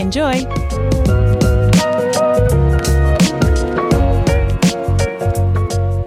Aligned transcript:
Enjoy! 0.00 0.46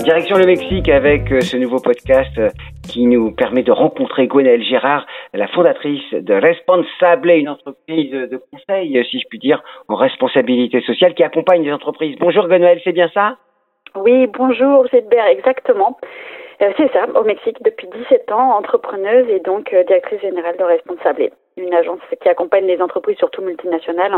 Direction 0.05 0.37
le 0.37 0.45
Mexique 0.45 0.87
avec 0.87 1.29
euh, 1.31 1.41
ce 1.41 1.57
nouveau 1.57 1.79
podcast 1.79 2.31
euh, 2.37 2.49
qui 2.83 3.05
nous 3.05 3.31
permet 3.31 3.63
de 3.63 3.71
rencontrer 3.73 4.27
Gwenaëlle 4.27 4.63
Gérard, 4.63 5.05
la 5.33 5.47
fondatrice 5.49 6.13
de 6.13 6.33
Responsable, 6.33 7.31
une 7.31 7.49
entreprise 7.49 8.11
de 8.11 8.41
conseil, 8.51 8.97
euh, 8.97 9.03
si 9.03 9.19
je 9.19 9.27
puis 9.29 9.39
dire, 9.39 9.61
en 9.89 9.95
responsabilité 9.95 10.79
sociale 10.81 11.13
qui 11.13 11.23
accompagne 11.23 11.63
les 11.63 11.73
entreprises. 11.73 12.15
Bonjour 12.17 12.47
Gwenaëlle, 12.47 12.79
c'est 12.85 12.93
bien 12.93 13.09
ça? 13.13 13.37
Oui, 13.95 14.25
bonjour 14.27 14.87
Gilbert, 14.87 15.27
exactement. 15.27 15.97
Euh, 16.61 16.71
c'est 16.77 16.91
ça, 16.91 17.07
au 17.15 17.23
Mexique 17.23 17.57
depuis 17.63 17.87
17 17.87 18.31
ans, 18.31 18.57
entrepreneuse 18.57 19.27
et 19.29 19.39
donc 19.39 19.73
euh, 19.73 19.83
directrice 19.83 20.21
générale 20.21 20.55
de 20.57 20.63
Responsable, 20.63 21.29
une 21.57 21.73
agence 21.73 21.99
qui 22.21 22.29
accompagne 22.29 22.65
les 22.65 22.81
entreprises, 22.81 23.17
surtout 23.17 23.41
multinationales, 23.41 24.13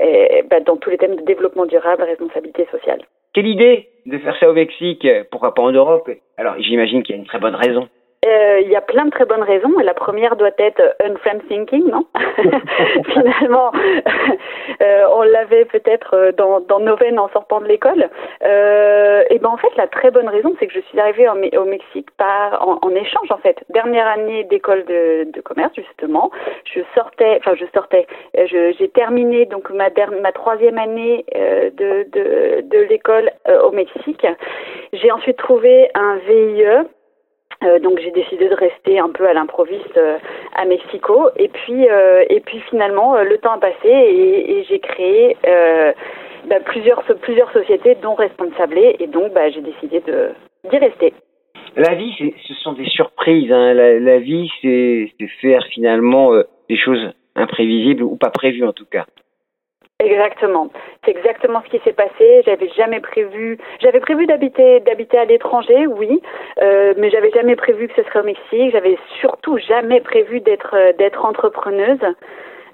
euh, 0.00 0.42
bah, 0.48 0.60
dans 0.60 0.76
tous 0.76 0.90
les 0.90 0.98
thèmes 0.98 1.16
de 1.16 1.22
développement 1.22 1.66
durable, 1.66 2.02
responsabilité 2.04 2.66
sociale. 2.70 3.02
Quelle 3.32 3.48
idée 3.48 3.88
de 4.06 4.18
faire 4.18 4.36
ça 4.38 4.48
au 4.48 4.52
Mexique 4.52 5.06
Pourquoi 5.30 5.54
pas 5.54 5.62
en 5.62 5.72
Europe? 5.72 6.08
Alors 6.36 6.54
j'imagine 6.58 7.02
qu'il 7.02 7.16
y 7.16 7.18
a 7.18 7.20
une 7.20 7.26
très 7.26 7.40
bonne 7.40 7.56
raison. 7.56 7.88
Euh, 8.26 8.60
il 8.62 8.68
y 8.68 8.76
a 8.76 8.80
plein 8.80 9.04
de 9.04 9.10
très 9.10 9.24
bonnes 9.24 9.42
raisons. 9.42 9.72
La 9.82 9.94
première 9.94 10.36
doit 10.36 10.50
être 10.58 10.96
unframe 11.04 11.40
thinking, 11.48 11.88
non? 11.88 12.06
Finalement, 13.12 13.72
euh, 14.82 15.06
on 15.14 15.22
l'avait 15.22 15.64
peut-être 15.64 16.14
euh, 16.14 16.32
dans, 16.32 16.60
dans, 16.60 16.80
nos 16.80 16.96
veines 16.96 17.18
en 17.18 17.28
sortant 17.28 17.60
de 17.60 17.66
l'école. 17.66 18.08
Euh, 18.44 19.22
et 19.30 19.38
ben 19.38 19.50
en 19.50 19.56
fait, 19.56 19.74
la 19.76 19.86
très 19.86 20.10
bonne 20.10 20.28
raison, 20.28 20.54
c'est 20.58 20.66
que 20.66 20.72
je 20.72 20.80
suis 20.80 20.98
arrivée 20.98 21.28
au, 21.28 21.60
au 21.60 21.64
Mexique 21.64 22.10
par 22.16 22.66
en, 22.66 22.78
en, 22.82 22.90
échange 22.90 23.30
en 23.30 23.38
fait. 23.38 23.62
Dernière 23.70 24.06
année 24.06 24.44
d'école 24.44 24.84
de, 24.84 25.24
de, 25.30 25.40
commerce 25.40 25.72
justement. 25.74 26.30
Je 26.64 26.80
sortais, 26.94 27.36
enfin 27.38 27.54
je 27.54 27.66
sortais. 27.74 28.06
J'ai 28.34 28.88
terminé 28.88 29.46
donc 29.46 29.70
ma 29.70 29.88
ma 30.20 30.32
troisième 30.32 30.78
année 30.78 31.24
de 31.34 32.04
de, 32.10 32.60
de 32.62 32.78
l'école 32.88 33.30
au 33.62 33.70
Mexique. 33.72 34.26
J'ai 34.92 35.10
ensuite 35.10 35.36
trouvé 35.36 35.90
un 35.94 36.16
VIE 36.26 36.64
euh, 37.64 37.78
donc 37.78 37.98
j'ai 38.00 38.10
décidé 38.10 38.48
de 38.48 38.54
rester 38.54 38.98
un 38.98 39.08
peu 39.08 39.26
à 39.26 39.32
l'improviste 39.32 39.96
euh, 39.96 40.18
à 40.54 40.64
Mexico 40.64 41.28
et 41.36 41.48
puis 41.48 41.88
euh, 41.88 42.24
et 42.28 42.40
puis 42.40 42.60
finalement 42.70 43.20
le 43.22 43.38
temps 43.38 43.52
a 43.52 43.58
passé 43.58 43.88
et, 43.88 44.64
j'ai 44.68 44.78
créé 44.78 45.36
bah, 46.46 46.60
plusieurs 46.64 47.02
plusieurs 47.20 47.52
sociétés 47.52 47.96
dont 47.96 48.14
Responsable 48.14 48.78
et 48.78 49.06
donc 49.06 49.32
bah, 49.32 49.50
j'ai 49.50 49.60
décidé 49.60 50.02
d'y 50.70 50.78
rester. 50.78 51.12
La 51.76 51.94
vie, 51.94 52.14
ce 52.46 52.54
sont 52.54 52.72
des 52.72 52.86
surprises. 52.86 53.50
Hein. 53.50 53.74
La, 53.74 53.98
la, 53.98 54.18
vie, 54.18 54.48
c'est 54.62 55.10
faire 55.40 55.64
finalement 55.70 56.30
des 56.68 56.76
choses 56.76 57.12
imprévisibles 57.34 58.02
ou 58.02 58.16
pas 58.16 58.30
prévues 58.30 58.64
en 58.64 58.72
tout 58.72 58.86
cas. 58.86 59.06
Exactement. 60.04 60.68
C'est 61.04 61.10
exactement 61.10 61.62
ce 61.64 61.70
qui 61.70 61.82
s'est 61.84 61.92
passé. 61.92 62.42
J'avais 62.44 62.68
jamais 62.70 63.00
prévu. 63.00 63.58
J'avais 63.80 64.00
prévu 64.00 64.26
d'habiter 64.26 64.80
d'habiter 64.80 65.18
à 65.18 65.24
l'étranger, 65.24 65.86
oui, 65.86 66.20
euh, 66.62 66.94
mais 66.96 67.10
j'avais 67.10 67.30
jamais 67.30 67.56
prévu 67.56 67.88
que 67.88 67.94
ce 67.94 68.02
serait 68.08 68.20
au 68.20 68.24
Mexique. 68.24 68.72
J'avais 68.72 68.98
surtout 69.20 69.58
jamais 69.58 70.00
prévu 70.00 70.40
d'être 70.40 70.74
euh, 70.74 70.92
d'être 70.92 71.24
entrepreneuse. 71.24 72.00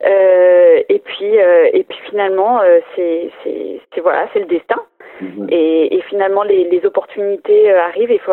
Euh, 0.04 0.82
et 0.88 0.98
puis 0.98 1.38
euh, 1.38 1.68
et 1.72 1.84
puis 1.84 1.98
finalement, 2.08 2.60
euh, 2.60 2.80
c'est 2.96 3.30
c'est 3.44 4.00
voilà, 4.00 4.28
c'est 4.32 4.40
le 4.40 4.46
destin. 4.46 4.80
Mhm. 5.20 5.48
Et, 5.50 5.94
et, 5.96 6.00
finalement, 6.08 6.42
les, 6.44 6.64
les 6.64 6.86
opportunités 6.86 7.70
arrivent. 7.70 8.10
Il 8.10 8.20
faut 8.20 8.32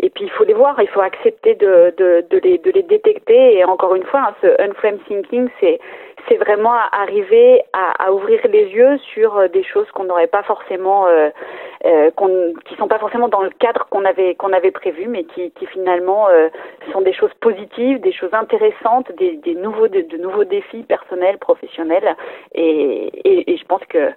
et 0.00 0.10
puis 0.10 0.24
il 0.24 0.30
faut 0.30 0.42
les 0.42 0.54
voir. 0.54 0.74
Il 0.82 0.88
faut 0.88 1.00
accepter 1.00 1.54
de 1.54 1.94
de, 1.96 2.24
de 2.28 2.38
les 2.38 2.58
de 2.58 2.70
les 2.72 2.82
détecter. 2.82 3.58
Et 3.58 3.64
encore 3.64 3.94
une 3.94 4.02
fois, 4.02 4.20
hein, 4.20 4.34
ce 4.42 4.60
unframe 4.60 4.98
thinking, 5.06 5.48
c'est 5.60 5.78
c'est 6.28 6.36
vraiment 6.36 6.74
arriver 6.92 7.62
à, 7.72 8.12
ouvrir 8.12 8.40
les 8.48 8.66
yeux 8.68 8.98
sur 9.12 9.36
euh, 9.36 9.48
des 9.48 9.62
choses 9.62 9.90
qu'on 9.92 10.04
n'aurait 10.04 10.26
pas 10.26 10.42
forcément, 10.42 11.06
euh, 11.06 11.30
euh, 11.84 12.10
qui 12.64 12.74
sont 12.76 12.88
pas 12.88 12.98
forcément 12.98 13.28
dans 13.28 13.42
le 13.42 13.50
cadre 13.50 13.86
qu'on 13.90 14.04
avait 14.04 14.34
qu'on 14.34 14.52
avait 14.52 14.70
prévu, 14.70 15.06
mais 15.08 15.24
qui, 15.24 15.52
finalement 15.72 16.28
euh, 16.28 16.48
sont 16.92 17.00
des 17.00 17.12
choses 17.12 17.32
positives, 17.40 18.00
des 18.00 18.12
choses 18.12 18.32
intéressantes, 18.32 19.12
des, 19.12 19.54
nouveaux 19.54 19.88
de, 19.88 20.16
nouveaux 20.16 20.44
défis 20.44 20.82
personnels, 20.82 21.38
professionnels, 21.38 22.16
et, 22.54 23.10
et, 23.24 23.52
et 23.52 23.56
je 23.56 23.64
pense 23.64 23.84
que 23.88 24.10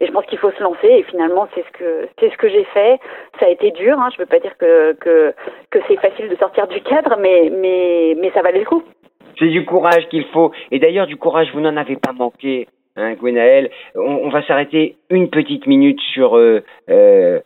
et 0.00 0.06
je 0.06 0.12
pense 0.12 0.24
qu'il 0.26 0.38
faut 0.38 0.50
se 0.52 0.62
lancer. 0.62 0.88
Et 0.88 1.02
finalement 1.04 1.48
c'est 1.54 1.64
ce 1.64 1.78
que 1.78 2.08
c'est 2.18 2.30
ce 2.30 2.36
que 2.36 2.48
j'ai 2.48 2.64
fait. 2.64 2.98
Ça 3.38 3.46
a 3.46 3.48
été 3.48 3.70
dur 3.72 3.98
hein, 3.98 4.08
je 4.12 4.18
veux 4.18 4.26
pas 4.26 4.38
dire 4.38 4.56
que 4.58 4.92
que 4.94 5.34
que 5.70 5.78
c'est 5.88 5.96
facile 5.96 6.28
de 6.28 6.36
sortir 6.36 6.66
du 6.68 6.80
cadre 6.82 7.16
mais 7.18 7.50
mais 7.50 8.16
mais 8.18 8.30
ça 8.32 8.42
valait 8.42 8.60
le 8.60 8.66
coup 8.66 8.82
c'est 9.38 9.48
du 9.48 9.64
courage 9.64 10.08
qu'il 10.08 10.24
faut. 10.26 10.52
Et 10.70 10.78
d'ailleurs, 10.78 11.06
du 11.06 11.16
courage, 11.16 11.48
vous 11.54 11.60
n'en 11.60 11.76
avez 11.76 11.96
pas 11.96 12.12
manqué, 12.12 12.68
hein, 12.96 13.14
Gwenaël. 13.14 13.70
On, 13.94 14.20
on 14.24 14.28
va 14.28 14.44
s'arrêter 14.46 14.96
une 15.10 15.30
petite 15.30 15.66
minute 15.66 16.00
sur, 16.12 16.36
euh, 16.36 16.62
euh, 16.88 17.40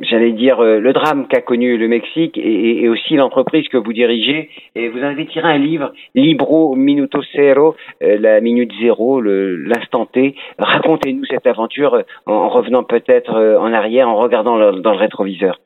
j'allais 0.00 0.32
dire, 0.32 0.60
euh, 0.60 0.80
le 0.80 0.92
drame 0.92 1.28
qu'a 1.28 1.40
connu 1.40 1.76
le 1.76 1.88
Mexique 1.88 2.36
et, 2.38 2.82
et 2.82 2.88
aussi 2.88 3.16
l'entreprise 3.16 3.68
que 3.68 3.76
vous 3.76 3.92
dirigez. 3.92 4.50
Et 4.74 4.88
vous 4.88 5.02
avez 5.02 5.26
tiré 5.26 5.48
un 5.48 5.58
livre, 5.58 5.92
Libro 6.14 6.74
Minuto 6.74 7.22
Zero, 7.34 7.76
euh, 8.02 8.18
la 8.18 8.40
minute 8.40 8.72
zéro, 8.80 9.20
l'instant 9.20 10.06
T. 10.06 10.34
Racontez-nous 10.58 11.24
cette 11.26 11.46
aventure 11.46 12.02
en, 12.26 12.48
revenant 12.48 12.84
peut-être 12.84 13.34
euh, 13.34 13.58
en 13.58 13.72
arrière, 13.72 14.08
en 14.08 14.16
regardant 14.16 14.58
dans 14.58 14.92
le 14.92 14.98
rétroviseur. 14.98 15.60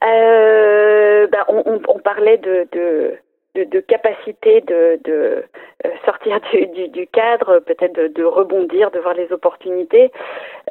Bah, 0.00 1.44
on, 1.48 1.62
on, 1.66 1.80
on, 1.88 1.98
parlait 1.98 2.38
de, 2.38 2.66
de 2.72 3.12
de, 3.54 3.64
de, 3.64 3.80
capacité 3.80 4.60
de, 4.60 5.00
de 5.04 5.44
euh, 5.84 5.90
sortir 6.04 6.40
du, 6.74 6.88
du, 6.88 7.06
cadre, 7.06 7.58
peut-être 7.60 7.94
de, 7.94 8.24
rebondir, 8.24 8.90
de 8.90 8.98
voir 9.00 9.14
les 9.14 9.32
opportunités. 9.32 10.10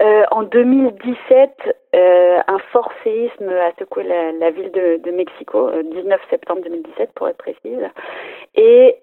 Euh, 0.02 0.24
en 0.32 0.44
2017, 0.44 1.52
euh, 1.96 2.40
un 2.48 2.60
fort 2.72 2.92
séisme 3.04 3.50
a 3.50 3.72
secoué 3.78 4.04
la, 4.04 4.52
ville 4.52 4.72
de, 4.72 5.12
Mexico, 5.12 5.70
19 5.72 6.20
euh, 6.20 6.30
septembre 6.30 6.62
2017 6.64 7.12
pour 7.16 7.28
être 7.28 7.38
précise, 7.38 7.82
et 8.56 8.98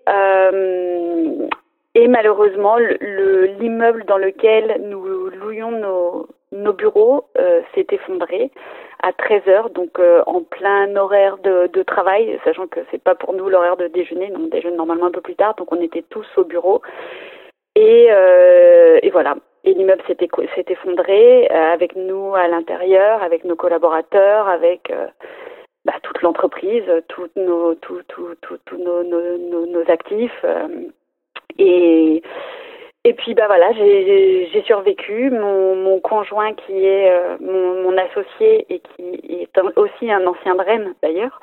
et 1.96 2.08
malheureusement, 2.08 2.76
l'immeuble 2.76 4.05
dans 4.05 4.19
lequel 4.19 4.82
nous 4.84 5.31
louions 5.31 5.70
nos, 5.70 6.28
nos 6.56 6.73
bureaux 6.73 7.25
euh, 7.38 7.61
s'est 7.75 7.87
effondré 7.91 8.50
à 9.03 9.12
13 9.12 9.49
heures, 9.49 9.70
donc 9.70 9.99
en 10.26 10.43
plein 10.43 10.97
horaire 10.97 11.37
de, 11.38 11.82
travail, 11.82 12.41
sachant 12.44 12.67
que 12.67 12.81
c'est 12.91 13.03
pas 13.03 13.14
pour 13.14 13.35
nous 13.35 13.49
l'horaire 13.49 13.76
de 13.76 13.88
déjeuner, 13.88 14.32
on 14.35 14.47
déjeune 14.49 14.76
normalement 14.76 15.06
un 15.06 15.11
peu 15.11 15.20
plus 15.20 15.37
tard, 15.37 15.55
donc 15.55 15.70
on 15.70 15.81
était 15.81 16.03
tous 16.08 16.26
au 16.37 16.44
bureau. 16.44 16.81
Et, 17.76 18.08
et 19.03 19.11
voilà. 19.11 19.37
Et 19.64 19.75
l'immeuble 19.75 20.03
s'est 20.06 20.17
effondré 20.69 21.47
avec 21.49 21.94
nous 21.94 22.35
à 22.35 22.49
l'intérieur, 22.49 23.23
avec 23.23 23.44
nos 23.44 23.55
collaborateurs, 23.55 24.49
avec 24.49 24.91
bah, 25.85 25.94
toute 26.02 26.23
l'entreprise, 26.23 26.85
tous 27.09 27.29
nos, 27.37 27.75
tout, 27.75 28.02
tout, 28.09 28.35
nos, 28.79 29.85
actifs. 29.88 30.44
et 31.59 32.23
et 33.06 33.14
puis 33.14 33.35
bah 33.35 33.47
voilà, 33.47 33.70
j'ai 33.73 34.62
survécu. 34.67 35.31
Mon, 35.31 36.00
conjoint 36.00 36.53
qui 36.55 36.85
est 36.85 37.11
euh, 37.11 37.37
mon, 37.41 37.82
mon, 37.82 37.97
associé 37.97 38.67
et 38.69 38.81
qui 38.81 39.43
est 39.43 39.58
aussi 39.76 40.11
un 40.11 40.26
ancien 40.26 40.55
Rennes 40.58 40.94
d'ailleurs, 41.03 41.41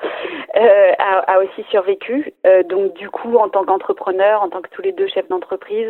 euh, 0.56 0.92
a, 0.98 1.38
aussi 1.40 1.64
survécu. 1.70 2.32
Euh, 2.46 2.62
donc 2.64 2.92
du 2.94 3.08
coup, 3.08 3.36
en 3.36 3.48
tant 3.48 3.64
qu'entrepreneur, 3.64 4.42
en 4.42 4.50
tant 4.50 4.60
que 4.60 4.68
tous 4.70 4.82
les 4.82 4.92
deux 4.92 5.08
chefs 5.08 5.28
d'entreprise, 5.28 5.88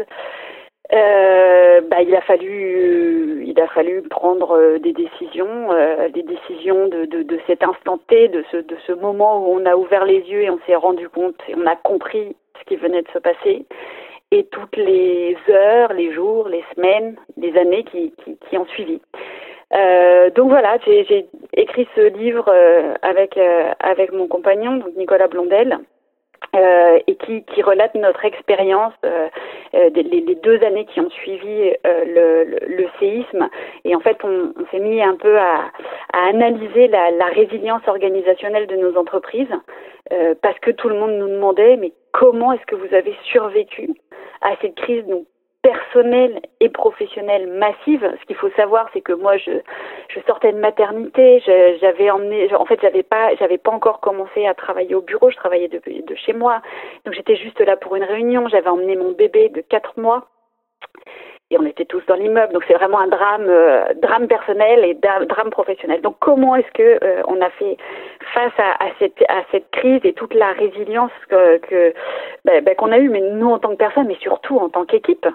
bah, 0.90 2.02
il 2.02 2.14
a 2.14 2.20
fallu, 2.20 3.44
il 3.44 3.60
a 3.60 3.66
fallu 3.66 4.02
prendre 4.02 4.78
des 4.78 4.92
décisions, 4.92 5.70
des 6.14 6.22
décisions 6.22 6.86
de, 6.86 7.38
cet 7.48 7.64
instant 7.64 7.98
T, 8.08 8.28
de 8.28 8.44
ce, 8.52 8.58
de 8.58 8.76
ce 8.86 8.92
moment 8.92 9.44
où 9.44 9.60
on 9.60 9.66
a 9.66 9.74
ouvert 9.74 10.04
les 10.04 10.20
yeux 10.20 10.42
et 10.42 10.50
on 10.50 10.60
s'est 10.66 10.76
rendu 10.76 11.08
compte 11.08 11.36
et 11.48 11.54
on 11.56 11.66
a 11.66 11.74
compris 11.74 12.36
ce 12.60 12.64
qui 12.64 12.76
venait 12.76 13.02
de 13.02 13.08
se 13.12 13.18
passer 13.18 13.66
et 14.34 14.44
toutes 14.50 14.76
les 14.76 15.36
heures, 15.48 15.92
les 15.92 16.12
jours, 16.12 16.48
les 16.48 16.64
semaines, 16.74 17.14
les 17.36 17.56
années 17.56 17.84
qui, 17.84 18.12
qui, 18.24 18.36
qui 18.36 18.58
ont 18.58 18.66
suivi. 18.66 19.00
Euh, 19.72 20.30
donc 20.30 20.48
voilà, 20.48 20.76
j'ai 20.84 21.26
écrit 21.56 21.86
ce 21.94 22.00
livre 22.18 22.46
euh, 22.48 22.94
avec 23.02 23.36
euh, 23.36 23.70
avec 23.78 24.12
mon 24.12 24.26
compagnon, 24.26 24.76
donc 24.78 24.96
Nicolas 24.96 25.28
Blondel, 25.28 25.78
euh, 26.56 26.98
et 27.06 27.14
qui, 27.14 27.44
qui 27.44 27.62
relate 27.62 27.94
notre 27.94 28.24
expérience 28.24 28.92
euh, 29.04 29.28
euh 29.74 29.90
des, 29.90 30.02
les, 30.02 30.34
deux 30.34 30.62
années 30.64 30.86
qui 30.86 31.00
ont 31.00 31.10
suivi 31.10 31.72
le, 31.84 32.44
le, 32.44 32.58
le, 32.76 32.86
séisme. 32.98 33.48
Et 33.84 33.94
en 33.94 34.00
fait, 34.00 34.18
on, 34.24 34.52
on 34.60 34.66
s'est 34.72 34.80
mis 34.80 35.00
un 35.00 35.14
peu 35.14 35.38
à, 35.38 35.70
à 36.12 36.28
analyser 36.28 36.88
la, 36.88 37.12
la, 37.12 37.26
résilience 37.26 37.86
organisationnelle 37.86 38.66
de 38.66 38.76
nos 38.76 38.96
entreprises, 38.96 39.54
parce 40.42 40.58
que 40.58 40.70
tout 40.70 40.88
le 40.88 40.96
monde 40.96 41.12
nous 41.12 41.28
demandait, 41.28 41.76
mais 41.76 41.92
comment 42.12 42.52
est-ce 42.52 42.66
que 42.66 42.76
vous 42.76 42.94
avez 42.94 43.14
survécu 43.24 43.90
à 44.44 44.54
cette 44.62 44.76
crise 44.76 45.04
donc 45.06 45.26
personnelle 45.62 46.42
et 46.60 46.68
professionnelle 46.68 47.48
massive. 47.48 48.06
Ce 48.20 48.26
qu'il 48.26 48.36
faut 48.36 48.50
savoir, 48.50 48.86
c'est 48.92 49.00
que 49.00 49.14
moi, 49.14 49.38
je, 49.38 49.50
je 50.08 50.20
sortais 50.26 50.52
de 50.52 50.58
maternité, 50.58 51.42
j'avais 51.80 52.10
emmené, 52.10 52.54
en 52.54 52.66
fait, 52.66 52.78
j'avais 52.82 53.02
pas, 53.02 53.34
j'avais 53.36 53.56
pas 53.56 53.70
encore 53.70 54.00
commencé 54.00 54.46
à 54.46 54.52
travailler 54.52 54.94
au 54.94 55.00
bureau, 55.00 55.30
je 55.30 55.36
travaillais 55.36 55.68
de, 55.68 55.80
de 55.86 56.14
chez 56.14 56.34
moi, 56.34 56.60
donc 57.06 57.14
j'étais 57.14 57.36
juste 57.36 57.60
là 57.60 57.76
pour 57.78 57.96
une 57.96 58.04
réunion. 58.04 58.46
J'avais 58.48 58.68
emmené 58.68 58.94
mon 58.94 59.12
bébé 59.12 59.48
de 59.48 59.62
quatre 59.62 59.98
mois 59.98 60.28
et 61.50 61.58
on 61.58 61.66
était 61.66 61.84
tous 61.84 62.02
dans 62.06 62.14
l'immeuble. 62.14 62.52
Donc 62.52 62.64
c'est 62.66 62.74
vraiment 62.74 62.98
un 62.98 63.08
drame, 63.08 63.46
euh, 63.48 63.84
drame 64.02 64.26
personnel 64.26 64.84
et 64.84 64.94
drame 64.94 65.50
professionnel. 65.50 66.00
Donc 66.00 66.16
comment 66.20 66.56
est-ce 66.56 66.70
que 66.72 67.04
euh, 67.04 67.22
on 67.28 67.40
a 67.40 67.50
fait 67.50 67.76
face 68.32 68.52
à, 68.58 68.84
à, 68.84 68.88
cette 68.98 69.22
à 69.28 69.42
cette 69.52 69.70
crise 69.70 70.00
et 70.04 70.14
toute 70.14 70.34
la 70.34 70.52
résilience 70.52 71.12
que, 71.28 71.58
que 71.58 71.94
ben, 72.44 72.64
ben, 72.64 72.74
qu'on 72.74 72.92
a 72.92 72.98
eue, 72.98 73.08
mais 73.08 73.20
nous 73.20 73.50
en 73.50 73.58
tant 73.58 73.70
que 73.70 73.76
personne, 73.76 74.06
mais 74.06 74.16
surtout 74.20 74.58
en 74.58 74.68
tant 74.68 74.84
qu'équipe, 74.84 75.26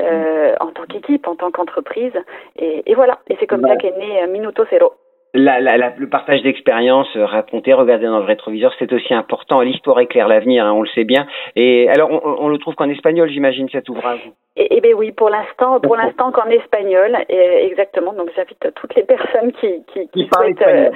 euh, 0.00 0.54
en 0.60 0.68
tant 0.68 0.84
qu'équipe, 0.84 1.26
en 1.28 1.36
tant 1.36 1.50
qu'entreprise. 1.50 2.12
Et, 2.56 2.90
et, 2.90 2.94
voilà. 2.94 3.18
Et 3.28 3.36
c'est 3.38 3.46
comme 3.46 3.66
ça 3.66 3.76
qu'est 3.76 3.96
né 3.96 4.26
Minuto 4.28 4.64
Zero 4.70 4.94
la, 5.34 5.60
la, 5.60 5.76
la, 5.76 5.92
le 5.96 6.08
partage 6.08 6.42
d'expériences, 6.42 7.08
euh, 7.16 7.24
raconter, 7.24 7.72
regarder 7.72 8.06
dans 8.06 8.18
le 8.18 8.24
rétroviseur, 8.24 8.72
c'est 8.78 8.92
aussi 8.92 9.14
important. 9.14 9.60
L'histoire 9.60 10.00
éclaire 10.00 10.28
l'avenir, 10.28 10.64
hein, 10.64 10.72
on 10.72 10.82
le 10.82 10.88
sait 10.88 11.04
bien. 11.04 11.26
Et 11.56 11.88
alors, 11.88 12.10
on, 12.10 12.46
on 12.46 12.48
le 12.48 12.58
trouve 12.58 12.74
qu'en 12.74 12.88
espagnol, 12.88 13.28
j'imagine, 13.28 13.68
cet 13.68 13.88
ouvrage. 13.88 14.30
Eh, 14.56 14.66
eh 14.70 14.80
bien 14.80 14.92
oui, 14.94 15.12
pour 15.12 15.30
l'instant, 15.30 15.80
pour 15.80 15.96
l'instant 15.96 16.32
qu'en 16.32 16.48
espagnol, 16.50 17.16
exactement. 17.28 18.12
Donc 18.12 18.30
j'invite 18.34 18.74
toutes 18.74 18.94
les 18.94 19.04
personnes 19.04 19.52
qui 19.52 19.84
qui, 19.92 20.08
qui, 20.08 20.08
qui 20.08 20.28
souhaitent, 20.34 20.62
euh, 20.66 20.90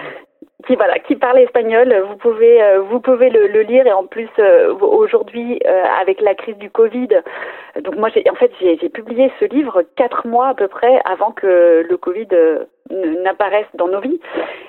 qui 0.66 0.74
voilà, 0.74 0.98
qui 0.98 1.14
parle 1.14 1.38
espagnol, 1.38 1.94
vous 2.08 2.16
pouvez 2.16 2.62
euh, 2.62 2.80
vous 2.80 2.98
pouvez 3.00 3.30
le, 3.30 3.46
le, 3.46 3.60
lire 3.62 3.86
et 3.86 3.92
en 3.92 4.06
plus 4.06 4.28
euh, 4.38 4.74
aujourd'hui 4.74 5.60
avec 6.00 6.20
la 6.20 6.34
crise 6.34 6.58
du 6.58 6.68
Covid, 6.68 7.08
donc 7.82 7.96
moi 7.96 8.08
j'ai 8.12 8.28
en 8.28 8.34
fait 8.34 8.50
j'ai 8.60 8.88
publié 8.88 9.30
ce 9.38 9.44
livre 9.44 9.82
quatre 9.96 10.26
mois 10.26 10.48
à 10.48 10.54
peu 10.54 10.68
près 10.68 11.00
avant 11.04 11.30
que 11.30 11.86
le 11.88 11.96
Covid 11.96 12.28
n'apparaissent 12.90 13.74
dans 13.74 13.88
nos 13.88 14.00
vies. 14.00 14.20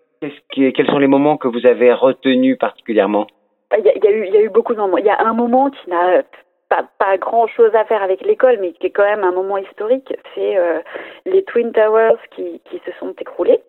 quels 0.51 0.87
sont 0.87 0.99
les 0.99 1.07
moments 1.07 1.37
que 1.37 1.47
vous 1.47 1.65
avez 1.65 1.93
retenus 1.93 2.57
particulièrement? 2.57 3.27
Bah, 3.69 3.77
il 3.79 3.85
y, 3.85 3.89
a, 3.89 3.93
il 3.95 4.03
y, 4.03 4.07
a 4.07 4.11
eu, 4.11 4.25
il 4.27 4.33
y 4.33 4.37
a 4.37 4.41
eu 4.41 4.49
beaucoup 4.49 4.73
de 4.73 4.79
moments. 4.79 4.97
Il 4.97 5.05
y 5.05 5.09
a 5.09 5.21
un 5.21 5.33
moment 5.33 5.69
qui 5.69 5.89
n'a 5.89 6.23
pas, 6.69 6.85
pas 6.99 7.17
grand 7.17 7.47
chose 7.47 7.73
à 7.75 7.85
faire 7.85 8.03
avec 8.03 8.21
l'école, 8.25 8.57
mais 8.59 8.73
qui 8.73 8.87
est 8.87 8.91
quand 8.91 9.03
même 9.03 9.23
un 9.23 9.31
moment 9.31 9.57
historique. 9.57 10.13
C'est 10.35 10.57
euh, 10.57 10.79
les 11.25 11.43
Twin 11.43 11.71
Towers 11.71 12.17
qui, 12.35 12.61
qui 12.65 12.81
se 12.85 12.91
sont 12.99 13.13
écroulés 13.19 13.59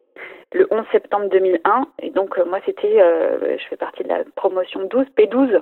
le 0.54 0.66
11 0.70 0.84
septembre 0.93 1.28
2001. 1.31 1.87
Et 2.00 2.10
donc, 2.10 2.38
euh, 2.38 2.44
moi, 2.44 2.58
c'était, 2.64 3.00
euh, 3.00 3.56
je 3.58 3.64
fais 3.69 3.76
partie 3.76 4.02
de 4.02 4.08
la 4.08 4.25
promotion 4.37 4.84
12, 4.84 5.06
P12. 5.16 5.60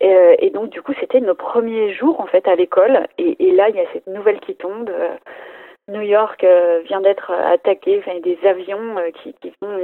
Et, 0.00 0.14
euh, 0.14 0.34
et 0.38 0.50
donc, 0.50 0.70
du 0.70 0.82
coup, 0.82 0.92
c'était 1.00 1.20
nos 1.20 1.34
premiers 1.34 1.92
jours, 1.92 2.20
en 2.20 2.26
fait, 2.26 2.46
à 2.48 2.54
l'école. 2.54 3.06
Et, 3.18 3.52
là, 3.52 3.68
il 3.68 3.76
y 3.76 3.80
a 3.80 3.92
cette 3.92 4.06
nouvelle 4.06 4.40
qui 4.40 4.54
tombe. 4.54 4.90
New 5.88 6.02
York 6.02 6.46
vient 6.84 7.00
d'être 7.00 7.32
attaqué, 7.32 7.98
enfin, 7.98 8.18
des 8.20 8.38
avions 8.44 8.96
qui, 9.14 9.34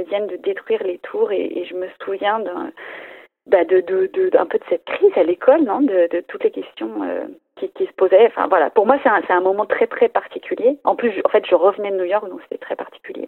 viennent 0.09 0.27
de 0.27 0.37
détruire 0.37 0.81
les 0.83 0.99
tours. 0.99 1.31
Et, 1.31 1.65
je 1.69 1.75
me 1.75 1.87
souviens 2.03 2.39
d'un 2.39 2.71
bah 3.45 3.63
de, 3.63 3.79
de, 3.79 4.09
de, 4.11 4.37
un 4.37 4.45
peu 4.45 4.57
de 4.57 4.63
cette 4.67 4.83
crise 4.83 5.11
à 5.15 5.23
l'école, 5.23 5.63
non, 5.63 5.79
de 5.79 6.21
toutes 6.27 6.43
les 6.43 6.51
questions 6.51 6.89
qui, 7.57 7.69
qui, 7.71 7.85
se 7.85 7.93
posaient. 7.93 8.27
Enfin 8.27 8.47
voilà, 8.47 8.69
pour 8.69 8.85
moi 8.85 8.97
c'est 9.03 9.09
un, 9.09 9.21
un 9.29 9.41
moment 9.41 9.65
très 9.65 9.87
très 9.87 10.09
particulier. 10.09 10.77
En 10.83 10.95
plus, 10.95 11.11
en 11.25 11.29
fait, 11.29 11.45
je 11.45 11.55
revenais 11.55 11.91
de 11.91 11.97
New 11.97 12.05
York, 12.05 12.27
donc 12.29 12.41
c'était 12.43 12.57
très 12.63 12.75
particulier. 12.75 13.27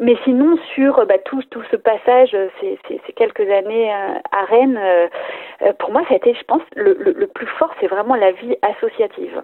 Mais 0.00 0.16
sinon, 0.24 0.56
sur 0.74 1.04
bah, 1.06 1.18
tout, 1.24 1.42
tout 1.50 1.62
ce 1.70 1.76
passage, 1.76 2.34
euh, 2.34 2.48
ces, 2.60 2.78
ces, 2.88 3.00
ces 3.06 3.12
quelques 3.12 3.48
années 3.50 3.92
euh, 3.92 4.18
à 4.32 4.44
Rennes, 4.44 4.78
euh, 4.78 5.72
pour 5.78 5.90
moi, 5.90 6.02
ça 6.08 6.14
a 6.14 6.16
été, 6.16 6.34
je 6.34 6.44
pense, 6.44 6.62
le, 6.74 6.94
le, 6.94 7.12
le 7.12 7.26
plus 7.26 7.46
fort, 7.46 7.72
c'est 7.80 7.86
vraiment 7.86 8.14
la 8.14 8.32
vie 8.32 8.56
associative. 8.62 9.42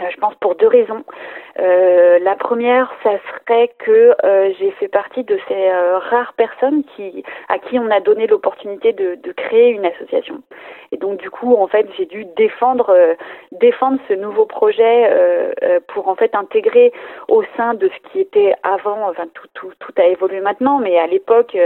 Euh, 0.00 0.04
je 0.10 0.16
pense 0.18 0.34
pour 0.36 0.54
deux 0.56 0.68
raisons. 0.68 1.04
Euh, 1.58 2.18
la 2.18 2.34
première, 2.34 2.92
ça 3.02 3.12
serait 3.28 3.72
que 3.78 4.14
euh, 4.24 4.52
j'ai 4.58 4.70
fait 4.72 4.88
partie 4.88 5.24
de 5.24 5.38
ces 5.48 5.54
euh, 5.54 5.98
rares 5.98 6.34
personnes 6.34 6.84
qui, 6.94 7.24
à 7.48 7.58
qui 7.58 7.78
on 7.78 7.90
a 7.90 8.00
donné 8.00 8.26
l'opportunité 8.26 8.92
de, 8.92 9.14
de, 9.14 9.32
créer 9.32 9.70
une 9.70 9.86
association. 9.86 10.42
Et 10.92 10.98
donc 10.98 11.18
du 11.18 11.30
coup, 11.30 11.54
en 11.54 11.66
fait, 11.66 11.86
j'ai 11.96 12.04
dû 12.04 12.26
défendre, 12.36 12.90
euh, 12.90 13.14
défendre 13.52 13.98
ce 14.08 14.14
nouveau 14.14 14.44
projet 14.44 15.08
euh, 15.10 15.80
pour 15.88 16.08
en 16.08 16.14
fait 16.14 16.34
intégrer 16.34 16.92
au 17.28 17.42
sein 17.56 17.72
de 17.72 17.88
ce 17.88 18.10
qui 18.10 18.20
était 18.20 18.54
avant. 18.62 19.08
Enfin, 19.08 19.24
tout, 19.32 19.48
tout, 19.54 19.72
tout 19.78 19.92
a 19.96 20.04
évolué 20.04 20.40
maintenant, 20.40 20.78
mais 20.78 20.98
à 20.98 21.06
l'époque, 21.06 21.56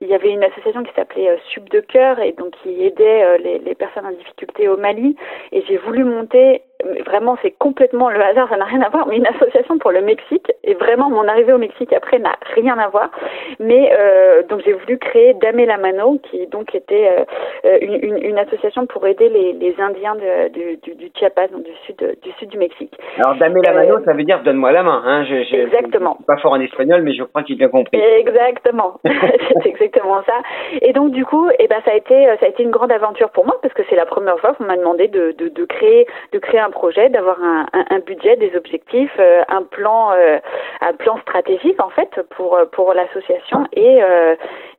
il 0.00 0.08
y 0.08 0.14
avait 0.14 0.30
une 0.30 0.44
association 0.44 0.82
qui 0.82 0.92
s'appelait 0.94 1.38
Sub 1.48 1.68
de 1.70 1.80
cœur 1.80 2.18
et 2.20 2.32
donc 2.32 2.50
qui 2.62 2.84
aidait 2.84 3.38
les, 3.38 3.58
les 3.58 3.74
personnes 3.74 4.06
en 4.06 4.12
difficulté 4.12 4.68
au 4.68 4.76
Mali. 4.76 5.16
Et 5.52 5.62
j'ai 5.62 5.78
voulu 5.78 6.04
monter 6.04 6.62
vraiment 7.06 7.36
c'est 7.42 7.52
complètement 7.52 8.10
le 8.10 8.20
hasard, 8.22 8.48
ça 8.48 8.56
n'a 8.56 8.64
rien 8.64 8.82
à 8.82 8.88
voir, 8.88 9.06
mais 9.06 9.16
une 9.16 9.26
association 9.26 9.78
pour 9.78 9.90
le 9.90 10.00
Mexique, 10.00 10.50
et 10.64 10.74
vraiment 10.74 11.10
mon 11.10 11.26
arrivée 11.28 11.52
au 11.52 11.58
Mexique 11.58 11.92
après 11.92 12.18
n'a 12.18 12.36
rien 12.54 12.78
à 12.78 12.88
voir, 12.88 13.10
mais 13.58 13.92
euh, 13.98 14.42
donc 14.48 14.62
j'ai 14.64 14.72
voulu 14.72 14.98
créer 14.98 15.34
Dame 15.34 15.58
la 15.64 15.78
Mano, 15.78 16.18
qui 16.30 16.46
donc 16.46 16.74
était 16.74 17.26
euh, 17.64 17.78
une, 17.80 17.94
une, 18.02 18.22
une, 18.22 18.38
association 18.38 18.86
pour 18.86 19.06
aider 19.06 19.28
les, 19.28 19.52
les 19.52 19.74
Indiens 19.80 20.14
de, 20.14 20.48
du, 20.48 20.76
du, 20.78 20.94
du, 20.94 21.10
Chiapas, 21.14 21.48
donc 21.48 21.64
du 21.64 21.74
sud, 21.86 22.16
du 22.22 22.32
sud 22.32 22.48
du 22.48 22.58
Mexique. 22.58 22.96
Alors 23.18 23.36
Dame 23.36 23.56
la 23.62 23.72
Mano, 23.72 23.96
euh, 23.96 24.04
ça 24.04 24.12
veut 24.12 24.24
dire 24.24 24.42
donne-moi 24.42 24.72
la 24.72 24.82
main, 24.82 25.02
hein, 25.04 25.24
je, 25.24 25.44
je, 25.44 25.56
exactement. 25.56 26.16
Je, 26.20 26.26
pas 26.26 26.36
fort 26.38 26.52
en 26.52 26.60
espagnol, 26.60 27.02
mais 27.02 27.14
je 27.14 27.24
crois 27.24 27.42
qu'il 27.42 27.56
a 27.56 27.58
bien 27.58 27.68
compris. 27.68 28.00
Exactement, 28.00 28.94
c'est 29.04 29.68
exactement 29.68 30.22
ça. 30.24 30.34
Et 30.82 30.92
donc 30.92 31.10
du 31.12 31.24
coup, 31.24 31.48
eh 31.58 31.68
ben 31.68 31.80
ça 31.84 31.92
a 31.92 31.94
été 31.94 32.26
ça 32.40 32.46
a 32.46 32.48
été 32.48 32.62
une 32.62 32.70
grande 32.70 32.92
aventure 32.92 33.30
pour 33.30 33.44
moi 33.44 33.56
parce 33.62 33.74
que 33.74 33.82
c'est 33.88 33.96
la 33.96 34.06
première 34.06 34.38
fois 34.38 34.54
qu'on 34.54 34.64
m'a 34.64 34.76
demandé 34.76 35.08
de, 35.08 35.32
de, 35.32 35.48
de 35.48 35.64
créer 35.64 36.06
de 36.32 36.38
créer 36.38 36.60
un 36.60 36.69
projet, 36.70 37.08
d'avoir 37.08 37.42
un, 37.42 37.66
un, 37.72 37.84
un, 37.90 37.98
budget, 37.98 38.36
des 38.36 38.54
objectifs, 38.56 39.12
euh, 39.18 39.42
un 39.48 39.62
plan, 39.62 40.12
euh, 40.12 40.38
un 40.80 40.92
plan 40.94 41.18
stratégique 41.18 41.80
en 41.82 41.90
fait 41.90 42.20
pour 42.30 42.58
pour 42.72 42.94
l'association 42.94 43.66
et 43.72 44.00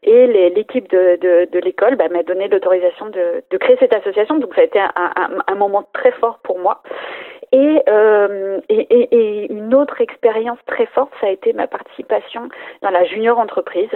et 0.03 0.27
l'équipe 0.49 0.89
de, 0.89 1.45
de, 1.45 1.59
l'école 1.59 1.95
bah, 1.95 2.09
m'a 2.09 2.23
donné 2.23 2.47
l'autorisation 2.47 3.07
de, 3.07 3.43
de 3.49 3.57
créer 3.57 3.77
cette 3.79 3.93
association. 3.93 4.39
Donc 4.39 4.55
ça 4.55 4.61
a 4.61 4.63
été 4.63 4.79
un, 4.79 4.91
un, 4.95 5.29
un 5.45 5.55
moment 5.55 5.83
très 5.93 6.11
fort 6.13 6.39
pour 6.43 6.57
moi. 6.57 6.81
Et, 7.53 7.83
euh, 7.89 8.61
et, 8.69 9.51
une 9.51 9.75
autre 9.75 9.99
expérience 9.99 10.59
très 10.67 10.85
forte, 10.85 11.11
ça 11.19 11.27
a 11.27 11.31
été 11.31 11.51
ma 11.51 11.67
participation 11.67 12.47
dans 12.81 12.91
la 12.91 13.03
junior 13.03 13.37
entreprise, 13.39 13.89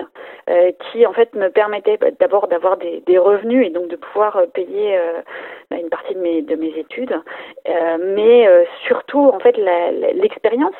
euh, 0.50 0.72
qui 0.92 1.06
en 1.06 1.14
fait 1.14 1.34
me 1.36 1.48
permettait 1.48 1.96
bah, 1.96 2.08
d'abord 2.20 2.50
d'avoir 2.50 2.76
des, 2.78 3.18
revenus 3.18 3.66
et 3.66 3.70
donc 3.70 3.88
de 3.88 3.96
pouvoir 3.96 4.36
euh, 4.36 4.46
payer 4.48 4.98
euh, 4.98 5.22
bah, 5.72 5.78
une 5.78 5.88
partie 5.88 6.16
de 6.16 6.20
mes, 6.20 6.42
de 6.42 6.56
mes 6.56 6.78
études, 6.78 7.18
euh, 7.86 7.98
mais 8.16 8.48
euh, 8.48 8.64
surtout 8.86 9.30
en 9.30 9.40
fait 9.40 9.58
l'expérience, 10.16 10.76